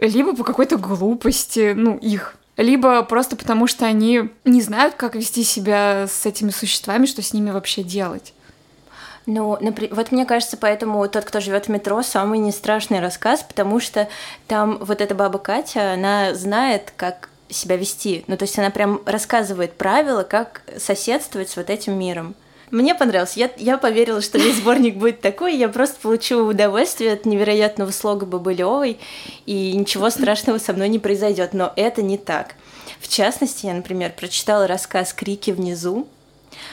[0.00, 5.42] либо по какой-то глупости, ну, их, либо просто потому, что они не знают, как вести
[5.42, 8.32] себя с этими существами, что с ними вообще делать.
[9.26, 9.58] Ну,
[9.90, 14.08] вот мне кажется, поэтому тот, кто живет в метро, самый не страшный рассказ, потому что
[14.48, 18.24] там вот эта баба Катя, она знает, как себя вести.
[18.26, 22.34] Ну, то есть она прям рассказывает правила, как соседствовать с вот этим миром.
[22.70, 23.36] Мне понравилось.
[23.36, 25.56] Я, я поверила, что весь сборник будет такой.
[25.56, 28.98] Я просто получу удовольствие от невероятного слога Бабылевой,
[29.46, 31.52] и ничего страшного со мной не произойдет.
[31.52, 32.54] Но это не так.
[33.00, 36.08] В частности, я, например, прочитала рассказ «Крики внизу»,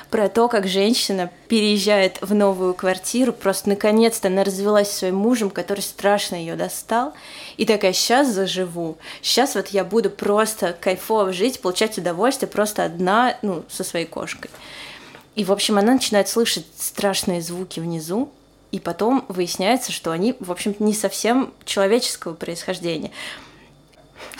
[0.09, 5.49] про то, как женщина переезжает в новую квартиру, просто наконец-то она развелась со своим мужем,
[5.49, 7.13] который страшно ее достал,
[7.57, 13.37] и такая, сейчас заживу, сейчас вот я буду просто кайфово жить, получать удовольствие просто одна,
[13.41, 14.49] ну, со своей кошкой.
[15.35, 18.29] И, в общем, она начинает слышать страшные звуки внизу,
[18.71, 23.11] и потом выясняется, что они, в общем-то, не совсем человеческого происхождения.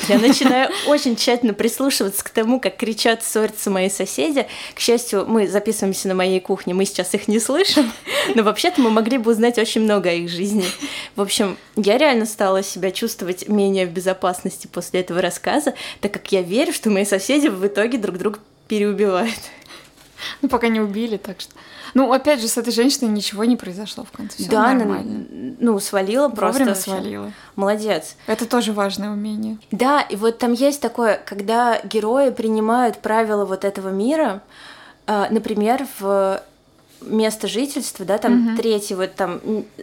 [0.07, 4.47] Я начинаю очень тщательно прислушиваться к тому, как кричат, ссорятся мои соседи.
[4.73, 7.91] К счастью, мы записываемся на моей кухне, мы сейчас их не слышим,
[8.35, 10.65] но вообще-то мы могли бы узнать очень много о их жизни.
[11.15, 16.31] В общем, я реально стала себя чувствовать менее в безопасности после этого рассказа, так как
[16.31, 19.39] я верю, что мои соседи в итоге друг друга переубивают.
[20.41, 21.53] Ну, пока не убили, так что...
[21.93, 24.37] Ну, опять же, с этой женщиной ничего не произошло в конце.
[24.37, 25.25] Всё да, она, нормально.
[25.59, 26.45] ну, свалила просто.
[26.59, 26.81] Вовремя вообще.
[26.91, 27.31] свалила.
[27.55, 28.15] Молодец.
[28.27, 29.57] Это тоже важное умение.
[29.71, 34.41] Да, и вот там есть такое, когда герои принимают правила вот этого мира,
[35.07, 36.41] а, например, в
[37.01, 38.57] место жительства, да, там Мгм.
[38.57, 39.41] третий вот там,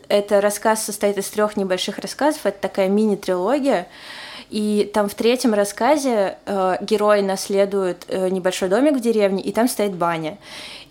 [0.09, 3.89] это рассказ состоит из трех небольших рассказов, это такая мини-трилогия,
[4.51, 9.69] и там в третьем рассказе э, герои наследуют э, небольшой домик в деревне, и там
[9.69, 10.39] стоит баня.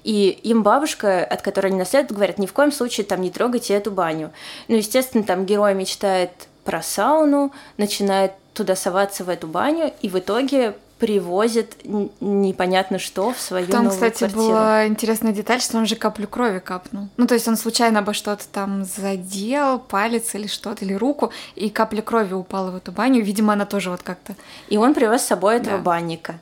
[0.03, 3.73] И им бабушка, от которой они наследуют, говорят, ни в коем случае там не трогайте
[3.73, 4.31] эту баню.
[4.67, 6.31] Ну, естественно, там герой мечтает
[6.63, 11.75] про сауну, начинает туда соваться в эту баню, и в итоге привозит
[12.19, 14.41] непонятно что в свою Там, новую кстати, квартиру.
[14.43, 17.07] была интересная деталь, что он же каплю крови капнул.
[17.17, 21.69] Ну, то есть он случайно обо что-то там задел, палец или что-то, или руку, и
[21.69, 23.23] капля крови упала в эту баню.
[23.23, 24.35] Видимо, она тоже вот как-то...
[24.69, 25.83] И он привез с собой этого Да.
[25.83, 26.39] банника.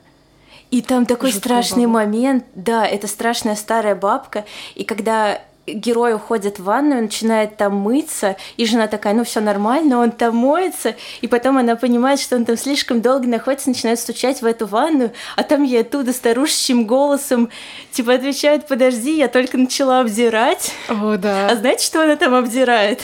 [0.70, 1.98] И там такой Жуткая страшный баба.
[2.00, 8.36] момент, да, это страшная старая бабка, и когда герой уходит в ванную, начинает там мыться,
[8.56, 12.44] и жена такая, ну все нормально, он там моется, и потом она понимает, что он
[12.44, 17.50] там слишком долго находится, начинает стучать в эту ванную, а там ей оттуда старушечьим голосом
[17.90, 20.72] типа отвечает, подожди, я только начала обдирать.
[20.88, 21.48] О, да.
[21.50, 23.00] А знаете, что она там обдирает?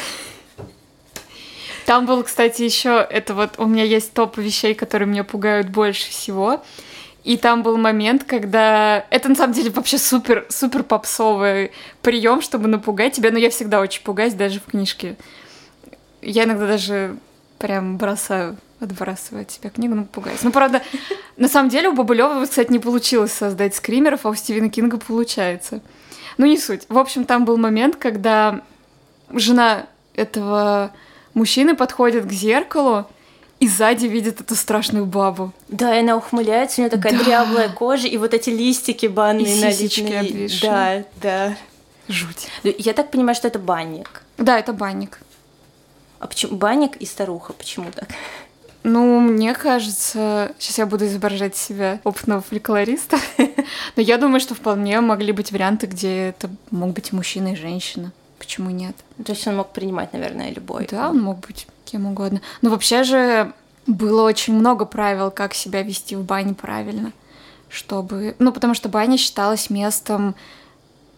[1.86, 6.10] Там был, кстати, еще это вот у меня есть топ вещей, которые меня пугают больше
[6.10, 6.62] всего.
[7.24, 11.70] И там был момент, когда это на самом деле вообще супер супер попсовый
[12.02, 13.30] прием, чтобы напугать тебя.
[13.30, 15.16] Но я всегда очень пугаюсь, даже в книжке.
[16.20, 17.16] Я иногда даже
[17.58, 20.42] прям бросаю, отбрасываю от себя книгу, ну пугаюсь.
[20.42, 20.82] Ну правда,
[21.36, 25.80] на самом деле у Бабылева, кстати, не получилось создать скримеров, а у Стивена Кинга получается.
[26.38, 26.86] Ну не суть.
[26.88, 28.62] В общем, там был момент, когда
[29.30, 30.90] жена этого
[31.34, 33.06] мужчины подходит к зеркалу
[33.62, 35.52] и сзади видит эту страшную бабу.
[35.68, 37.24] Да, и она ухмыляется, у нее такая Да.
[37.24, 40.70] дряблая кожа, и вот эти листики банные И сисечки обвисшие.
[40.70, 41.56] Да, да.
[42.08, 42.48] Жуть.
[42.64, 44.24] Ну, Я так понимаю, что это банник.
[44.36, 45.20] Да, это банник.
[46.18, 47.52] А почему банник и старуха?
[47.52, 48.08] Почему так?
[48.82, 53.16] Ну, мне кажется, сейчас я буду изображать себя опытного фольклориста,
[53.96, 58.10] но я думаю, что вполне могли быть варианты, где это мог быть мужчина, и женщина.
[58.40, 58.96] почему нет?
[59.24, 60.88] То есть он мог принимать, наверное, любой.
[60.90, 62.40] Да, он мог быть кем угодно.
[62.62, 63.52] Но вообще же
[63.86, 67.12] было очень много правил, как себя вести в бане правильно,
[67.68, 68.34] чтобы...
[68.38, 70.34] Ну, потому что баня считалась местом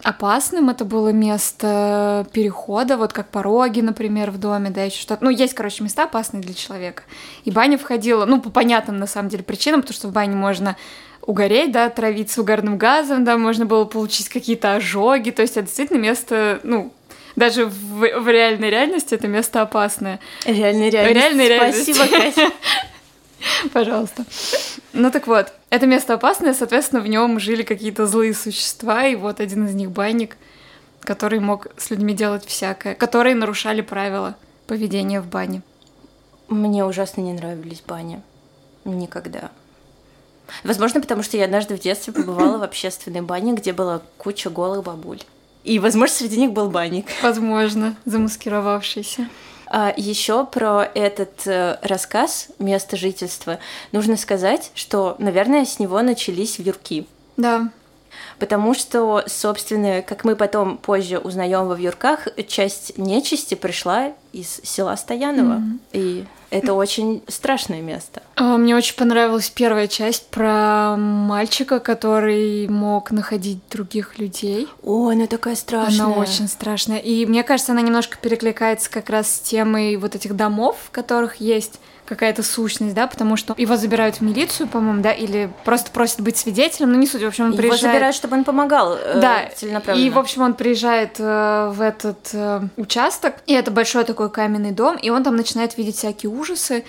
[0.03, 5.23] опасным, это было место перехода, вот как пороги, например, в доме, да, еще что-то.
[5.23, 7.03] Ну, есть, короче, места опасные для человека.
[7.45, 10.75] И баня входила, ну, по понятным, на самом деле, причинам, потому что в бане можно
[11.21, 15.97] угореть, да, травиться угарным газом, да, можно было получить какие-то ожоги, то есть это действительно
[15.97, 16.93] место, ну,
[17.35, 20.19] даже в, в реальной реальности это место опасное.
[20.45, 21.15] Реальная реальность.
[21.15, 21.95] Реальная реальность.
[21.95, 22.51] Спасибо, Катя.
[23.73, 24.25] Пожалуйста.
[24.93, 29.39] Ну так вот, это место опасное, соответственно, в нем жили какие-то злые существа, и вот
[29.39, 30.37] один из них банник,
[31.01, 34.35] который мог с людьми делать всякое, которые нарушали правила
[34.67, 35.61] поведения в бане.
[36.47, 38.21] Мне ужасно не нравились бани.
[38.85, 39.51] Никогда.
[40.63, 44.83] Возможно, потому что я однажды в детстве побывала в общественной бане, где была куча голых
[44.83, 45.21] бабуль.
[45.65, 47.07] И, возможно, среди них был банник.
[47.21, 49.27] Возможно, замаскировавшийся.
[49.67, 53.57] А еще про этот э, рассказ место жительства
[53.91, 57.07] нужно сказать, что, наверное, с него начались вьюрки.
[57.35, 57.71] Да.
[58.37, 64.95] Потому что, собственно, как мы потом позже узнаем во вьюрках, часть нечисти пришла из села
[64.95, 65.55] Стоянова.
[65.55, 65.79] Мгм.
[65.93, 66.25] И
[66.57, 68.21] это очень страшное место.
[68.35, 74.67] А, Мне очень понравилась первая часть про мальчика, который мог находить других людей.
[74.83, 76.05] О, она такая страшная.
[76.05, 76.99] Она очень страшная.
[76.99, 81.37] И мне кажется, она немножко перекликается как раз с темой вот этих домов, в которых
[81.37, 86.21] есть какая-то сущность, да, потому что его забирают в милицию, по-моему, да, или просто просят
[86.21, 87.81] быть свидетелем, ну не суть, в общем, он Его приезжает...
[87.81, 90.05] забирают, чтобы он помогал э, Да, целенаправленно.
[90.05, 94.71] И, в общем, он приезжает э, в этот э, участок, и это большой такой каменный
[94.71, 96.85] дом, и он там начинает видеть всякие ужасы,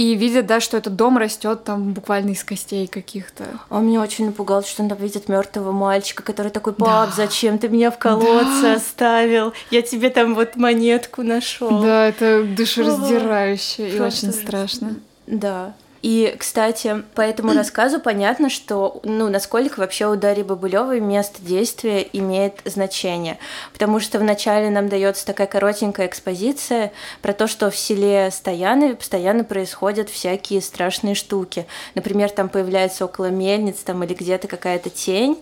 [0.00, 3.44] и видит, да, что этот дом растет там буквально из костей каких-то.
[3.68, 7.68] Он меня очень напугал, что он там видит мертвого мальчика, который такой, пап, зачем ты
[7.68, 8.74] меня в колодце Да.
[8.76, 9.52] оставил?
[9.70, 11.82] Я тебе там вот монетку нашел.
[11.82, 14.94] Да, это душераздирающе и Просто очень страшно.
[15.26, 15.74] Да.
[16.02, 22.06] И, кстати, по этому рассказу понятно, что, ну, насколько вообще у Дарьи Бабулевой место действия
[22.12, 23.38] имеет значение.
[23.72, 29.44] Потому что вначале нам дается такая коротенькая экспозиция про то, что в селе Стояны постоянно
[29.44, 31.66] происходят всякие страшные штуки.
[31.94, 35.38] Например, там появляется около мельниц там, или где-то какая-то тень,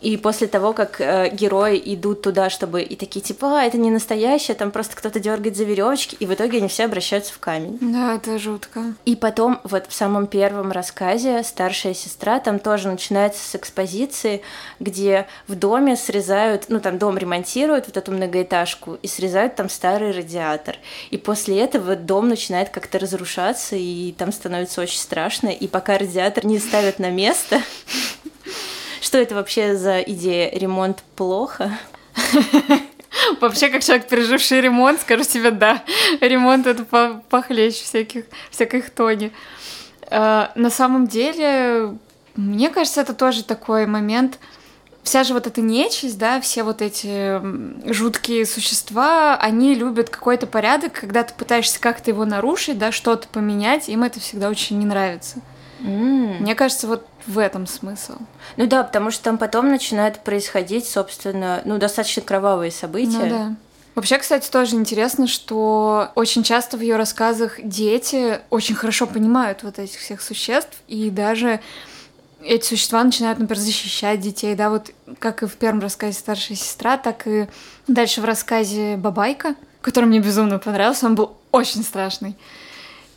[0.00, 3.90] и после того, как э, герои идут туда, чтобы и такие типа, а, это не
[3.90, 7.78] настоящее, там просто кто-то дергает за веревочки, и в итоге они все обращаются в камень.
[7.80, 8.94] Да, это жутко.
[9.04, 14.40] И потом, вот в самом первом рассказе «Старшая сестра», там тоже начинается с экспозиции,
[14.78, 20.12] где в доме срезают, ну там дом ремонтируют, вот эту многоэтажку, и срезают там старый
[20.12, 20.76] радиатор.
[21.10, 25.48] И после этого дом начинает как-то разрушаться, и там становится очень страшно.
[25.48, 27.60] И пока радиатор не ставят на место,
[29.00, 30.50] что это вообще за идея?
[30.52, 31.78] Ремонт плохо?
[33.40, 35.82] Вообще, как человек, переживший ремонт, скажу тебе, да,
[36.20, 39.32] ремонт это по- похлеще всяких, всякой хтони.
[40.10, 41.96] А, на самом деле,
[42.36, 44.38] мне кажется, это тоже такой момент,
[45.02, 47.40] вся же вот эта нечисть, да, все вот эти
[47.92, 53.88] жуткие существа, они любят какой-то порядок, когда ты пытаешься как-то его нарушить, да, что-то поменять,
[53.88, 55.40] им это всегда очень не нравится.
[55.80, 56.42] М.
[56.42, 58.14] Мне кажется, вот в этом смысл.
[58.56, 63.18] Ну да, потому что там потом начинают происходить, собственно, ну, достаточно кровавые события.
[63.18, 63.54] Ну да.
[63.94, 69.78] Вообще, кстати, тоже интересно, что очень часто в ее рассказах дети очень хорошо понимают вот
[69.78, 71.60] этих всех существ, и даже
[72.42, 76.96] эти существа начинают, например, защищать детей, да, вот как и в первом рассказе «Старшая сестра»,
[76.96, 77.48] так и
[77.86, 82.36] дальше в рассказе «Бабайка», который мне безумно понравился, он был очень страшный.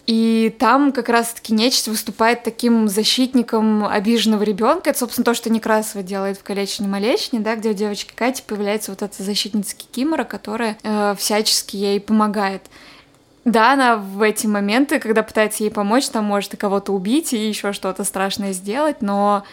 [0.06, 4.90] И там как раз-таки нечисть выступает таким защитником обиженного ребенка.
[4.90, 8.92] Это, собственно, то, что Некрасова делает в «Калечине Малечине», да, где у девочки Кати появляется
[8.92, 12.64] вот эта защитница Кикимора, которая э, всячески ей помогает.
[13.46, 17.48] Да, она в эти моменты, когда пытается ей помочь, там может и кого-то убить, и
[17.48, 19.44] еще что-то страшное сделать, но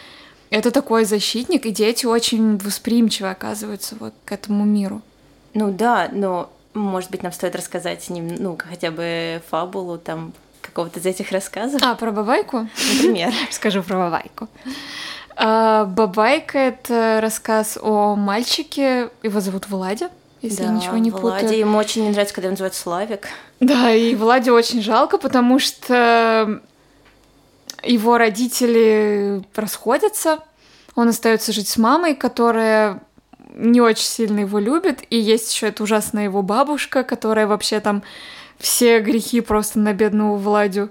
[0.49, 5.01] это такой защитник, и дети очень восприимчивы оказываются вот к этому миру.
[5.53, 10.99] Ну да, но, может быть, нам стоит рассказать ним, ну, хотя бы фабулу там какого-то
[10.99, 12.67] из этих рассказов, А, про бабайку?
[12.93, 13.33] например.
[13.51, 14.47] Скажу про бабайку.
[15.35, 20.09] А, Бабайка— это рассказ о мальчике, его зовут Владя,
[20.41, 21.59] если я Да, ничего не Владе, путаю.
[21.59, 23.27] ему очень не нравится, когда его называют Славик.
[23.59, 26.61] Да, и Владе очень жалко, потому что
[27.83, 30.39] его родители расходятся,
[30.95, 33.01] он остается жить с мамой, которая
[33.53, 38.03] не очень сильно его любит, и есть еще эта ужасная его бабушка, которая вообще там
[38.57, 40.89] все грехи просто на бедного Владю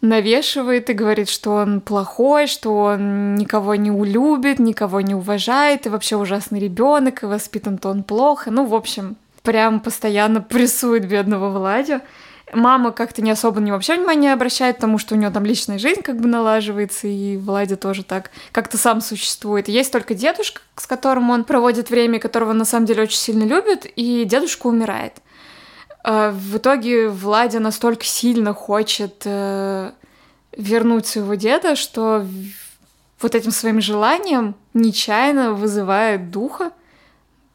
[0.00, 5.88] навешивает и говорит, что он плохой, что он никого не улюбит, никого не уважает, и
[5.88, 8.50] вообще ужасный ребенок, и воспитан-то он плохо.
[8.50, 12.00] Ну, в общем, прям постоянно прессует бедного Владю.
[12.52, 16.02] Мама как-то не особо не вообще внимания обращает, потому что у нее там личная жизнь
[16.02, 19.68] как бы налаживается, и Владя тоже так как-то сам существует.
[19.68, 23.86] Есть только дедушка, с которым он проводит время, которого на самом деле очень сильно любит,
[23.96, 25.14] и дедушка умирает.
[26.04, 29.90] А в итоге Владя настолько сильно хочет э,
[30.56, 32.24] вернуть своего деда, что
[33.20, 36.70] вот этим своим желанием нечаянно вызывает духа,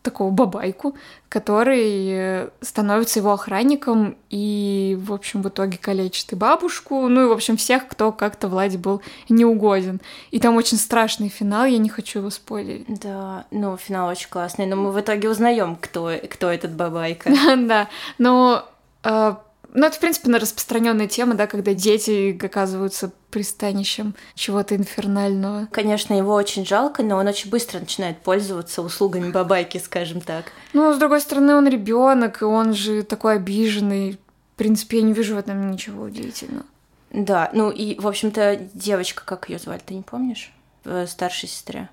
[0.03, 0.95] такого бабайку,
[1.29, 7.27] который э, становится его охранником и, в общем, в итоге калечит и бабушку, ну и,
[7.29, 10.01] в общем, всех, кто как-то Владе был неугоден.
[10.31, 12.85] И там очень страшный финал, я не хочу его спойлерить.
[12.87, 17.31] Да, ну, финал очень классный, но мы в итоге узнаем, кто, кто этот бабайка.
[17.63, 17.87] Да,
[18.17, 18.67] но
[19.03, 19.35] э,
[19.73, 25.67] ну, это, в принципе, на распространенная тема, да, когда дети оказываются пристанищем чего-то инфернального.
[25.71, 30.51] Конечно, его очень жалко, но он очень быстро начинает пользоваться услугами бабайки, скажем так.
[30.73, 34.19] Ну, с другой стороны, он ребенок, и он же такой обиженный.
[34.53, 36.65] В принципе, я не вижу в этом ничего удивительного.
[37.09, 40.53] Да, ну и, в общем-то, девочка, как ее звали, ты не помнишь?
[40.83, 41.89] В старшей сестре.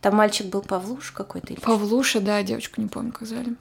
[0.00, 1.54] Там мальчик был Павлуш какой-то.
[1.60, 3.56] Павлуша, да, девочку не помню, как звали.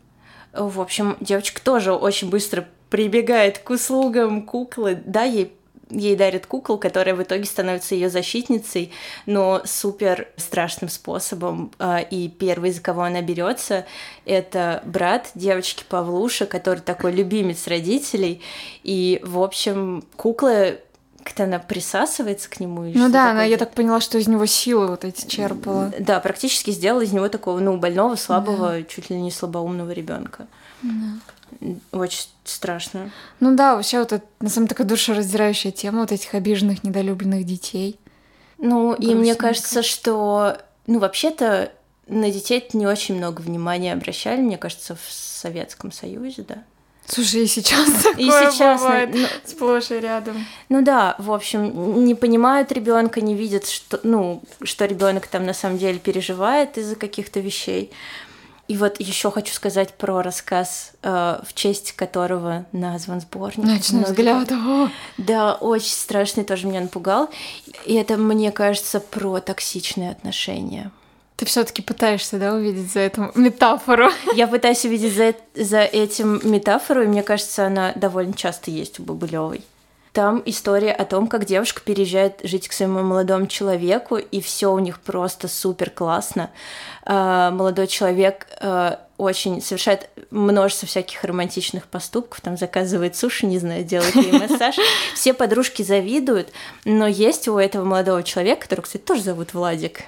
[0.53, 5.53] В общем, девочка тоже очень быстро прибегает к услугам куклы, да, ей
[5.89, 8.93] ей дарят кукол, которая в итоге становится ее защитницей,
[9.25, 11.71] но супер страшным способом.
[11.79, 13.85] А, и первый, за кого она берется,
[14.25, 18.41] это брат девочки Павлуша, который такой любимец родителей.
[18.83, 20.77] И, в общем, кукла
[21.23, 22.83] как-то она присасывается к нему.
[22.83, 25.91] Ну да, она, я так поняла, что из него силы вот эти черпала.
[25.99, 28.83] Да, практически сделала из него такого, ну, больного, слабого, да.
[28.83, 30.47] чуть ли не слабоумного ребенка.
[30.81, 30.89] Да
[31.91, 33.11] очень страшно.
[33.39, 37.45] Ну да, вообще вот это на самом деле такая душераздирающая тема вот этих обиженных, недолюбленных
[37.45, 37.99] детей.
[38.57, 39.11] Ну, Грустненько.
[39.11, 40.57] и мне кажется, что,
[40.87, 41.71] ну, вообще-то
[42.07, 46.63] на детей не очень много внимания обращали, мне кажется, в Советском Союзе, да.
[47.11, 50.45] Слушай, и сейчас такое и сейчас, бывает ну, сплошь и рядом.
[50.69, 55.53] Ну да, в общем, не понимают ребенка, не видят, что, ну, что ребенок там на
[55.53, 57.91] самом деле переживает из-за каких-то вещей.
[58.69, 63.65] И вот еще хочу сказать про рассказ, э, в честь которого назван сборник.
[63.65, 64.49] Ночной взгляд.
[65.17, 67.29] Да, очень страшный, тоже меня напугал.
[67.85, 70.91] И это, мне кажется, про токсичные отношения.
[71.41, 74.11] Ты все-таки пытаешься, да, увидеть за эту метафору?
[74.35, 79.03] Я пытаюсь увидеть за, за этим метафору, и мне кажется, она довольно часто есть у
[79.03, 79.63] Бабылевой.
[80.13, 84.77] Там история о том, как девушка переезжает жить к своему молодому человеку, и все у
[84.77, 86.51] них просто супер классно.
[87.05, 93.83] А, молодой человек а, очень совершает множество всяких романтичных поступков, там заказывает суши, не знаю,
[93.83, 94.75] делает ей массаж.
[95.15, 96.49] Все подружки завидуют,
[96.85, 100.01] но есть у этого молодого человека, который, кстати, тоже зовут Владик.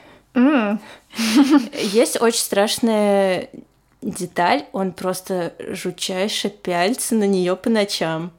[1.74, 3.50] Есть очень страшная
[4.02, 8.32] деталь, он просто жутчайше пяльца на нее по ночам.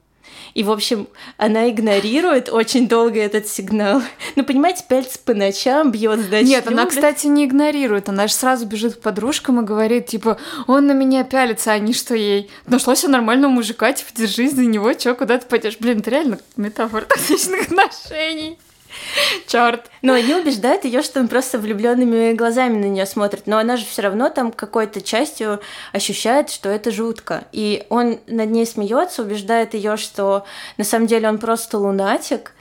[0.54, 4.02] И, в общем, она игнорирует очень долго этот сигнал.
[4.36, 8.08] Ну, понимаете, пяльц по ночам бьет, значит, Нет, она, кстати, не игнорирует.
[8.08, 11.92] Она же сразу бежит к подружкам и говорит, типа, он на меня пялится, а не
[11.92, 12.50] что ей.
[12.66, 15.76] Нашла себе нормального мужика, типа, держись за него, чё, куда ты пойдешь?
[15.78, 18.58] Блин, это реально метафора токсичных отношений.
[19.46, 19.90] Черт.
[20.02, 23.46] Но они убеждают ее, что он просто влюбленными глазами на нее смотрит.
[23.46, 25.60] Но она же все равно там какой-то частью
[25.92, 27.44] ощущает, что это жутко.
[27.52, 30.44] И он над ней смеется, убеждает ее, что
[30.76, 32.52] на самом деле он просто лунатик,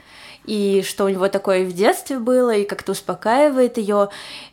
[0.44, 4.10] и что у него такое в детстве было, и как-то успокаивает ее.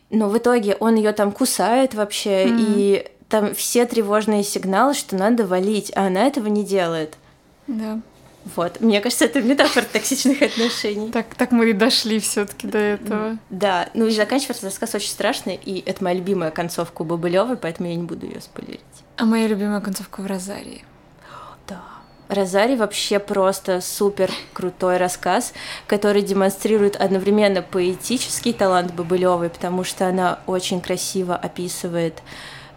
[0.10, 2.58] Но в итоге он ее там кусает вообще, mm-hmm.
[2.60, 7.16] и там все тревожные сигналы, что надо валить, а она этого не делает.
[7.68, 8.00] Да.
[8.56, 11.12] Вот, мне кажется, это метафора токсичных отношений.
[11.12, 13.38] Так, так мы и дошли все-таки до этого.
[13.50, 17.90] Да, ну и заканчивается рассказ очень страшный, и это моя любимая концовка у Бабылевой, поэтому
[17.90, 18.82] я не буду ее спойлерить.
[19.18, 20.84] А моя любимая концовка в Розарии.
[21.68, 21.82] Да.
[22.30, 25.54] Розари вообще просто супер крутой рассказ,
[25.86, 32.24] который демонстрирует одновременно поэтический талант Бабылевой, потому что она очень красиво описывает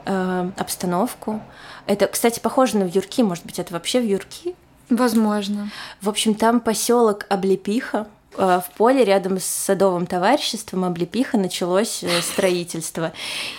[0.05, 1.41] э, обстановку.
[1.87, 4.57] Это, кстати, похоже на вьюрки, может быть, это вообще вьюрки?
[4.91, 5.71] Возможно.
[6.01, 8.07] В общем, там поселок Облепиха.
[8.37, 13.13] Э, в поле рядом с садовым товариществом Облепиха началось э, строительство.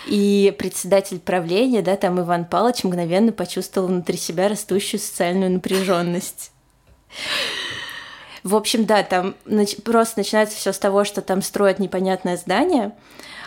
[0.08, 6.52] И председатель правления, да, там Иван Павлович мгновенно почувствовал внутри себя растущую социальную напряженность.
[8.44, 9.36] В общем, да, там
[9.84, 12.92] просто начинается все с того, что там строят непонятное здание,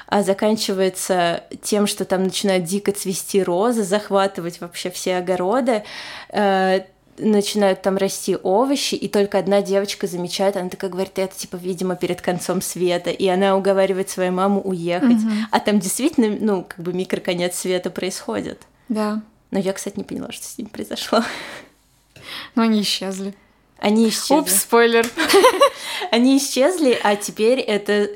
[0.08, 5.84] а заканчивается тем, что там начинают дико цвести розы, захватывать вообще все огороды
[6.30, 6.80] э,
[7.18, 11.96] начинают там расти овощи, и только одна девочка замечает, она такая говорит, это типа, видимо,
[11.96, 15.32] перед концом света, и она уговаривает свою маму уехать, угу.
[15.50, 18.62] а там действительно, ну, как бы микроконец света происходит.
[18.88, 19.22] Да.
[19.50, 21.22] Но я, кстати, не поняла, что с ними произошло.
[22.54, 23.34] Но они исчезли.
[23.78, 24.34] Они исчезли.
[24.34, 25.08] Упс, спойлер.
[26.10, 28.10] Они исчезли, а теперь это...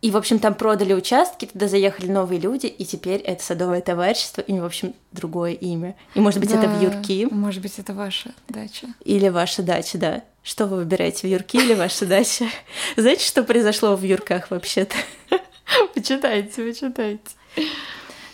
[0.00, 4.42] И, в общем, там продали участки, туда заехали новые люди, и теперь это садовое товарищество,
[4.42, 5.96] и, в общем, другое имя.
[6.14, 8.86] И, может быть, это в Да, Юрки, Может быть, это ваша дача.
[9.04, 10.22] или ваша дача, да.
[10.44, 12.46] Что вы выбираете, в Юрки или ваша дача?
[12.96, 14.94] Знаете, что произошло в Юрках вообще-то?
[15.94, 17.20] Почитайте, почитайте.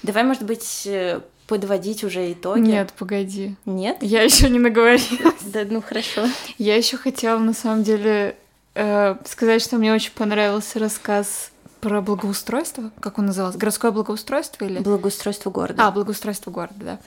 [0.03, 2.61] Давай, может быть, э, подводить уже итоги?
[2.61, 3.57] Нет, погоди.
[3.65, 3.97] Нет?
[4.03, 5.33] Я еще не наговорила.
[5.41, 6.27] Да, ну хорошо.
[6.59, 8.37] Я еще хотела, на самом деле,
[8.75, 11.51] э, сказать, что мне очень понравился рассказ
[11.85, 12.91] про благоустройство.
[12.99, 13.59] Как он назывался?
[13.59, 14.79] Городское благоустройство или?
[14.79, 15.87] Благоустройство города.
[15.87, 16.99] А, благоустройство города, да.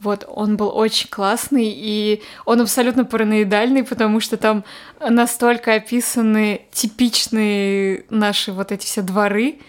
[0.00, 4.64] Вот, он был очень классный, и он абсолютно параноидальный, потому что там
[5.06, 9.60] настолько описаны типичные наши вот эти все дворы,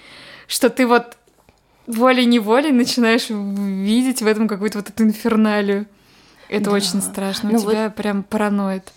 [0.47, 1.18] что ты вот
[1.86, 5.88] волей-неволей начинаешь видеть в этом какую-то вот эту инферналию.
[6.47, 6.72] Это Да.
[6.72, 7.49] очень страшно.
[7.51, 8.91] Ну У тебя прям параноид.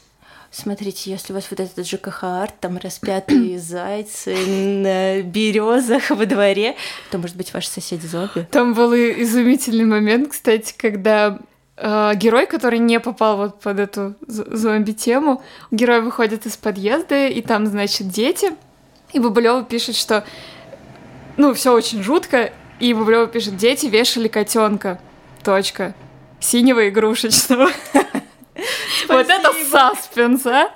[0.59, 6.77] Смотрите, если у вас вот этот ЖКХ арт, там распятые зайцы на березах во дворе,
[7.11, 8.49] то, может быть, ваши соседи зомби?
[8.51, 11.39] Там был и изумительный момент, кстати, когда
[11.77, 17.67] э, герой, который не попал вот под эту зомби-тему, герой выходит из подъезда, и там,
[17.67, 18.53] значит, дети,
[19.13, 20.25] и Бабулева пишет, что,
[21.37, 22.51] ну, все очень жутко,
[22.81, 25.01] и Бабулева пишет, дети вешали котенка,
[25.45, 25.95] точка,
[26.41, 27.69] синего игрушечного.
[29.09, 30.71] Вот это саспенс, а!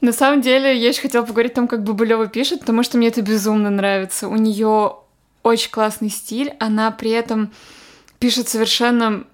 [0.00, 3.08] На самом деле, я еще хотела поговорить о том, как Бабулева пишет, потому что мне
[3.08, 4.28] это безумно нравится.
[4.28, 4.96] У нее
[5.42, 7.52] очень классный стиль, она при этом
[8.18, 9.24] пишет совершенно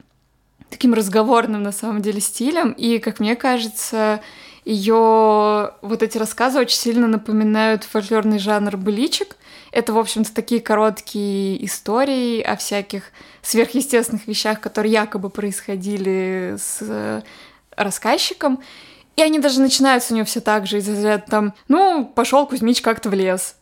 [0.71, 4.23] таким разговорным на самом деле стилем, и, как мне кажется,
[4.65, 9.37] ее вот эти рассказы очень сильно напоминают фольклорный жанр быличек.
[9.73, 13.05] Это, в общем-то, такие короткие истории о всяких
[13.43, 17.23] сверхъестественных вещах, которые якобы происходили с э,
[17.77, 18.61] рассказчиком.
[19.17, 22.81] И они даже начинаются у нее все так же, из разряда там, ну, пошел Кузьмич
[22.81, 23.57] как-то в лес.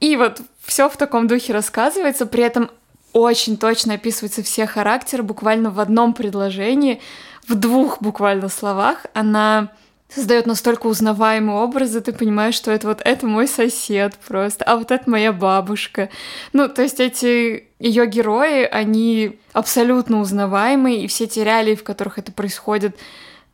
[0.00, 2.70] И вот все в таком духе рассказывается, при этом
[3.12, 7.00] очень точно описываются все характеры буквально в одном предложении,
[7.48, 9.06] в двух буквально словах.
[9.14, 9.72] Она
[10.16, 14.90] создает настолько узнаваемые образы, ты понимаешь, что это вот это мой сосед просто, а вот
[14.90, 16.08] это моя бабушка.
[16.54, 22.18] Ну, то есть эти ее герои, они абсолютно узнаваемые, и все эти реалии, в которых
[22.18, 22.96] это происходит,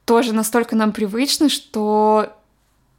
[0.04, 2.32] тоже настолько нам привычны, что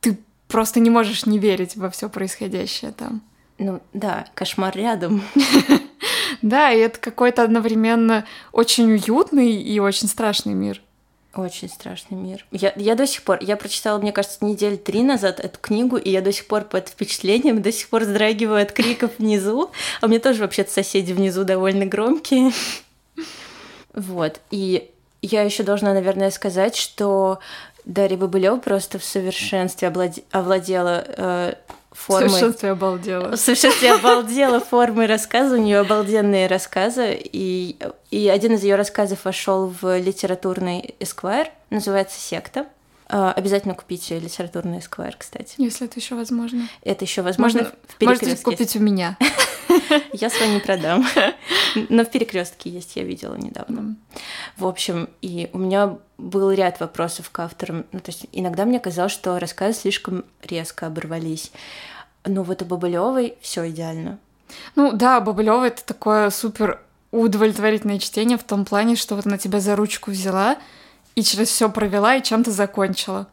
[0.01, 3.21] ты просто не можешь не верить во все происходящее там.
[3.59, 5.23] Ну да, кошмар рядом.
[6.41, 10.81] Да, и это какой-то одновременно очень уютный и очень страшный мир.
[11.35, 12.45] Очень страшный мир.
[12.51, 16.11] Я, я до сих пор, я прочитала, мне кажется, недель три назад эту книгу, и
[16.11, 19.71] я до сих пор под впечатлением, до сих пор вздрагиваю от криков внизу.
[20.01, 22.51] А меня тоже вообще-то соседи внизу довольно громкие.
[23.93, 24.41] Вот.
[24.51, 24.91] И
[25.23, 27.39] я еще должна, наверное, сказать, что
[27.85, 29.91] Дарья Бабылева просто в совершенстве
[30.31, 31.53] овладела э,
[31.93, 32.29] В формой.
[32.29, 33.31] совершенстве обалдела.
[33.31, 37.77] В совершенстве обалдела формы рассказа, у нее обалденные рассказы, и,
[38.11, 42.65] и один из ее рассказов вошел в литературный эсквайр, называется «Секта».
[43.15, 45.53] А, Обязательно купите литературный эсквайр, кстати.
[45.59, 46.67] Если это еще возможно.
[46.81, 49.19] Это еще возможно Можно, в можете купить у меня.
[50.13, 51.05] Я свой не продам.
[51.89, 53.95] Но в перекрестке есть, я видела недавно.
[54.57, 57.85] В общем, и у меня был ряд вопросов к авторам.
[57.91, 61.51] Ну, то есть иногда мне казалось, что рассказы слишком резко оборвались.
[62.25, 64.17] Но вот у Бабылевой все идеально.
[64.75, 69.59] Ну да, Бабылева это такое супер удовлетворительное чтение в том плане, что вот она тебя
[69.59, 70.57] за ручку взяла
[71.15, 73.27] и через все провела и чем-то закончила.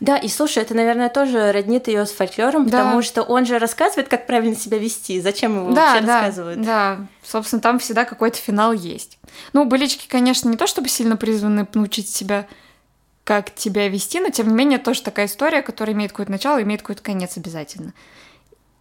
[0.00, 2.78] Да, и слушай, это, наверное, тоже роднит ее с фольклором, Да.
[2.78, 5.20] потому что он же рассказывает, как правильно себя вести.
[5.20, 6.62] Зачем его да, вообще да, рассказывают?
[6.62, 7.06] да.
[7.22, 9.18] Собственно, там всегда какой-то финал есть.
[9.52, 12.46] Ну, былички, конечно, не то чтобы сильно призваны научить себя,
[13.24, 16.80] как тебя вести, но тем не менее тоже такая история, которая имеет какое-то начало, имеет
[16.82, 17.92] какой-то конец обязательно.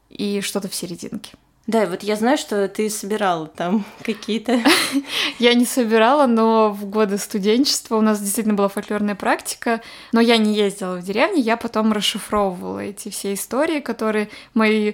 [0.09, 1.33] И что-то в серединке.
[1.67, 4.59] Да, и вот я знаю, что ты собирала там какие-то.
[5.39, 9.81] Я не собирала, но в годы студенчества у нас действительно была фольклорная практика,
[10.11, 14.93] но я не ездила в деревню, я потом расшифровывала эти все истории, которые мои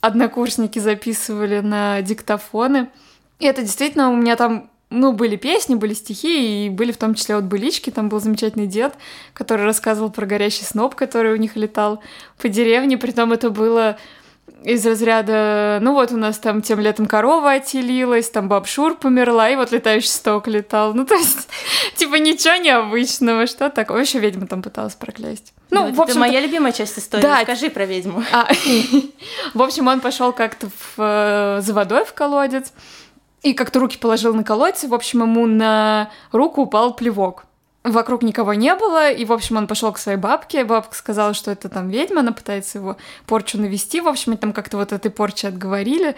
[0.00, 2.88] однокурсники записывали на диктофоны.
[3.38, 7.14] И это действительно у меня там ну, были песни, были стихи, и были в том
[7.14, 7.90] числе вот былички.
[7.90, 8.94] Там был замечательный дед,
[9.34, 12.02] который рассказывал про горящий сноп, который у них летал
[12.38, 12.96] по деревне.
[12.96, 13.98] Притом это было
[14.64, 19.48] из разряда, ну вот у нас там тем летом корова отелилась, там баб Шур померла,
[19.50, 20.94] и вот летающий сток летал.
[20.94, 21.48] Ну, то есть,
[21.96, 24.02] типа, ничего необычного, что такое.
[24.02, 25.52] Еще ведьма там пыталась проклясть.
[25.70, 27.22] Ну, Вот в общем это моя любимая часть истории.
[27.22, 27.42] Да.
[27.42, 28.22] Скажи про ведьму.
[28.32, 28.48] а,
[29.54, 32.72] в общем, он пошел как-то в, э, за водой в колодец,
[33.42, 37.44] И как-то руки положил на колодце, в общем, ему на руку упал плевок.
[37.84, 40.64] Вокруг никого не было, и, в общем, он пошел к своей бабке.
[40.64, 44.00] Бабка сказала, что это там ведьма, она пытается его порчу навести.
[44.00, 46.16] В общем, там как-то вот этой порчи отговорили.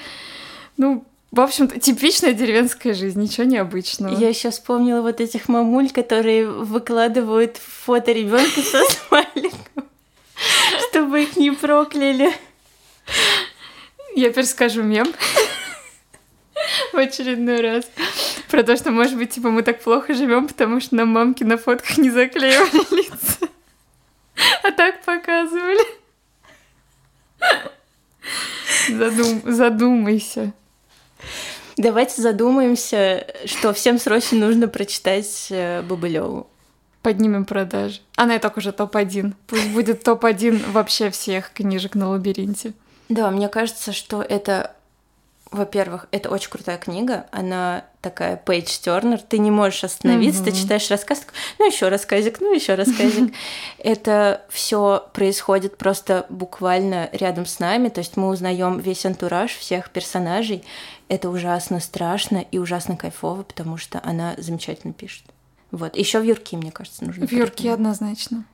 [0.77, 4.17] Ну, в общем-то, типичная деревенская жизнь, ничего необычного.
[4.17, 9.85] Я еще вспомнила вот этих мамуль, которые выкладывают фото ребенка со смайликом,
[10.89, 12.33] чтобы их не прокляли.
[14.17, 15.07] Я перескажу мем
[16.93, 17.85] в очередной раз.
[18.51, 21.57] Про то, что, может быть, типа, мы так плохо живем, потому что нам мамки на
[21.57, 23.49] фотках не заклеивали лица.
[24.65, 25.85] А так показывали.
[28.89, 29.43] Задум...
[29.45, 30.53] Задумайся.
[31.77, 36.49] Давайте задумаемся, что всем срочно нужно прочитать э, Бабылеву.
[37.03, 38.01] Поднимем продажи.
[38.17, 39.33] Она и так уже топ-1.
[39.47, 42.75] Пусть будет топ-1 вообще всех книжек на лабиринте.
[43.09, 44.75] Да, мне кажется, что это
[45.51, 50.53] во-первых, это очень крутая книга, она такая пейдж тернер, ты не можешь остановиться, mm-hmm.
[50.53, 51.27] ты читаешь рассказ,
[51.59, 53.35] ну еще рассказик, ну еще рассказик.
[53.79, 59.91] Это все происходит просто буквально рядом с нами, то есть мы узнаем весь антураж всех
[59.91, 60.65] персонажей.
[61.09, 65.25] Это ужасно страшно и ужасно кайфово, потому что она замечательно пишет.
[65.73, 65.97] Вот.
[65.97, 67.27] Еще в Юрки, мне кажется, нужно.
[67.27, 68.45] В Юрки однозначно.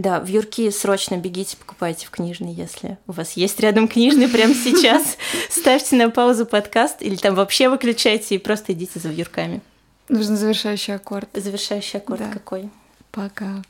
[0.00, 4.54] Да, в Юрки срочно бегите, покупайте в книжный, если у вас есть рядом книжный прямо
[4.54, 5.18] сейчас.
[5.50, 9.60] Ставьте на паузу подкаст или там вообще выключайте и просто идите за вьюрками.
[10.08, 11.28] Нужен завершающий аккорд.
[11.34, 12.30] Завершающий аккорд да.
[12.30, 12.70] какой?
[13.10, 13.62] Пока.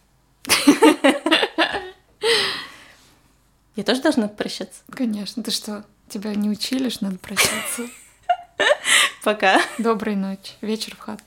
[3.75, 4.83] Я тоже должна прощаться?
[4.89, 5.43] Конечно.
[5.43, 7.89] Ты что, тебя не учили, что надо прощаться?
[9.25, 9.61] Пока.
[9.79, 10.53] Доброй ночи.
[10.61, 11.25] Вечер в хату.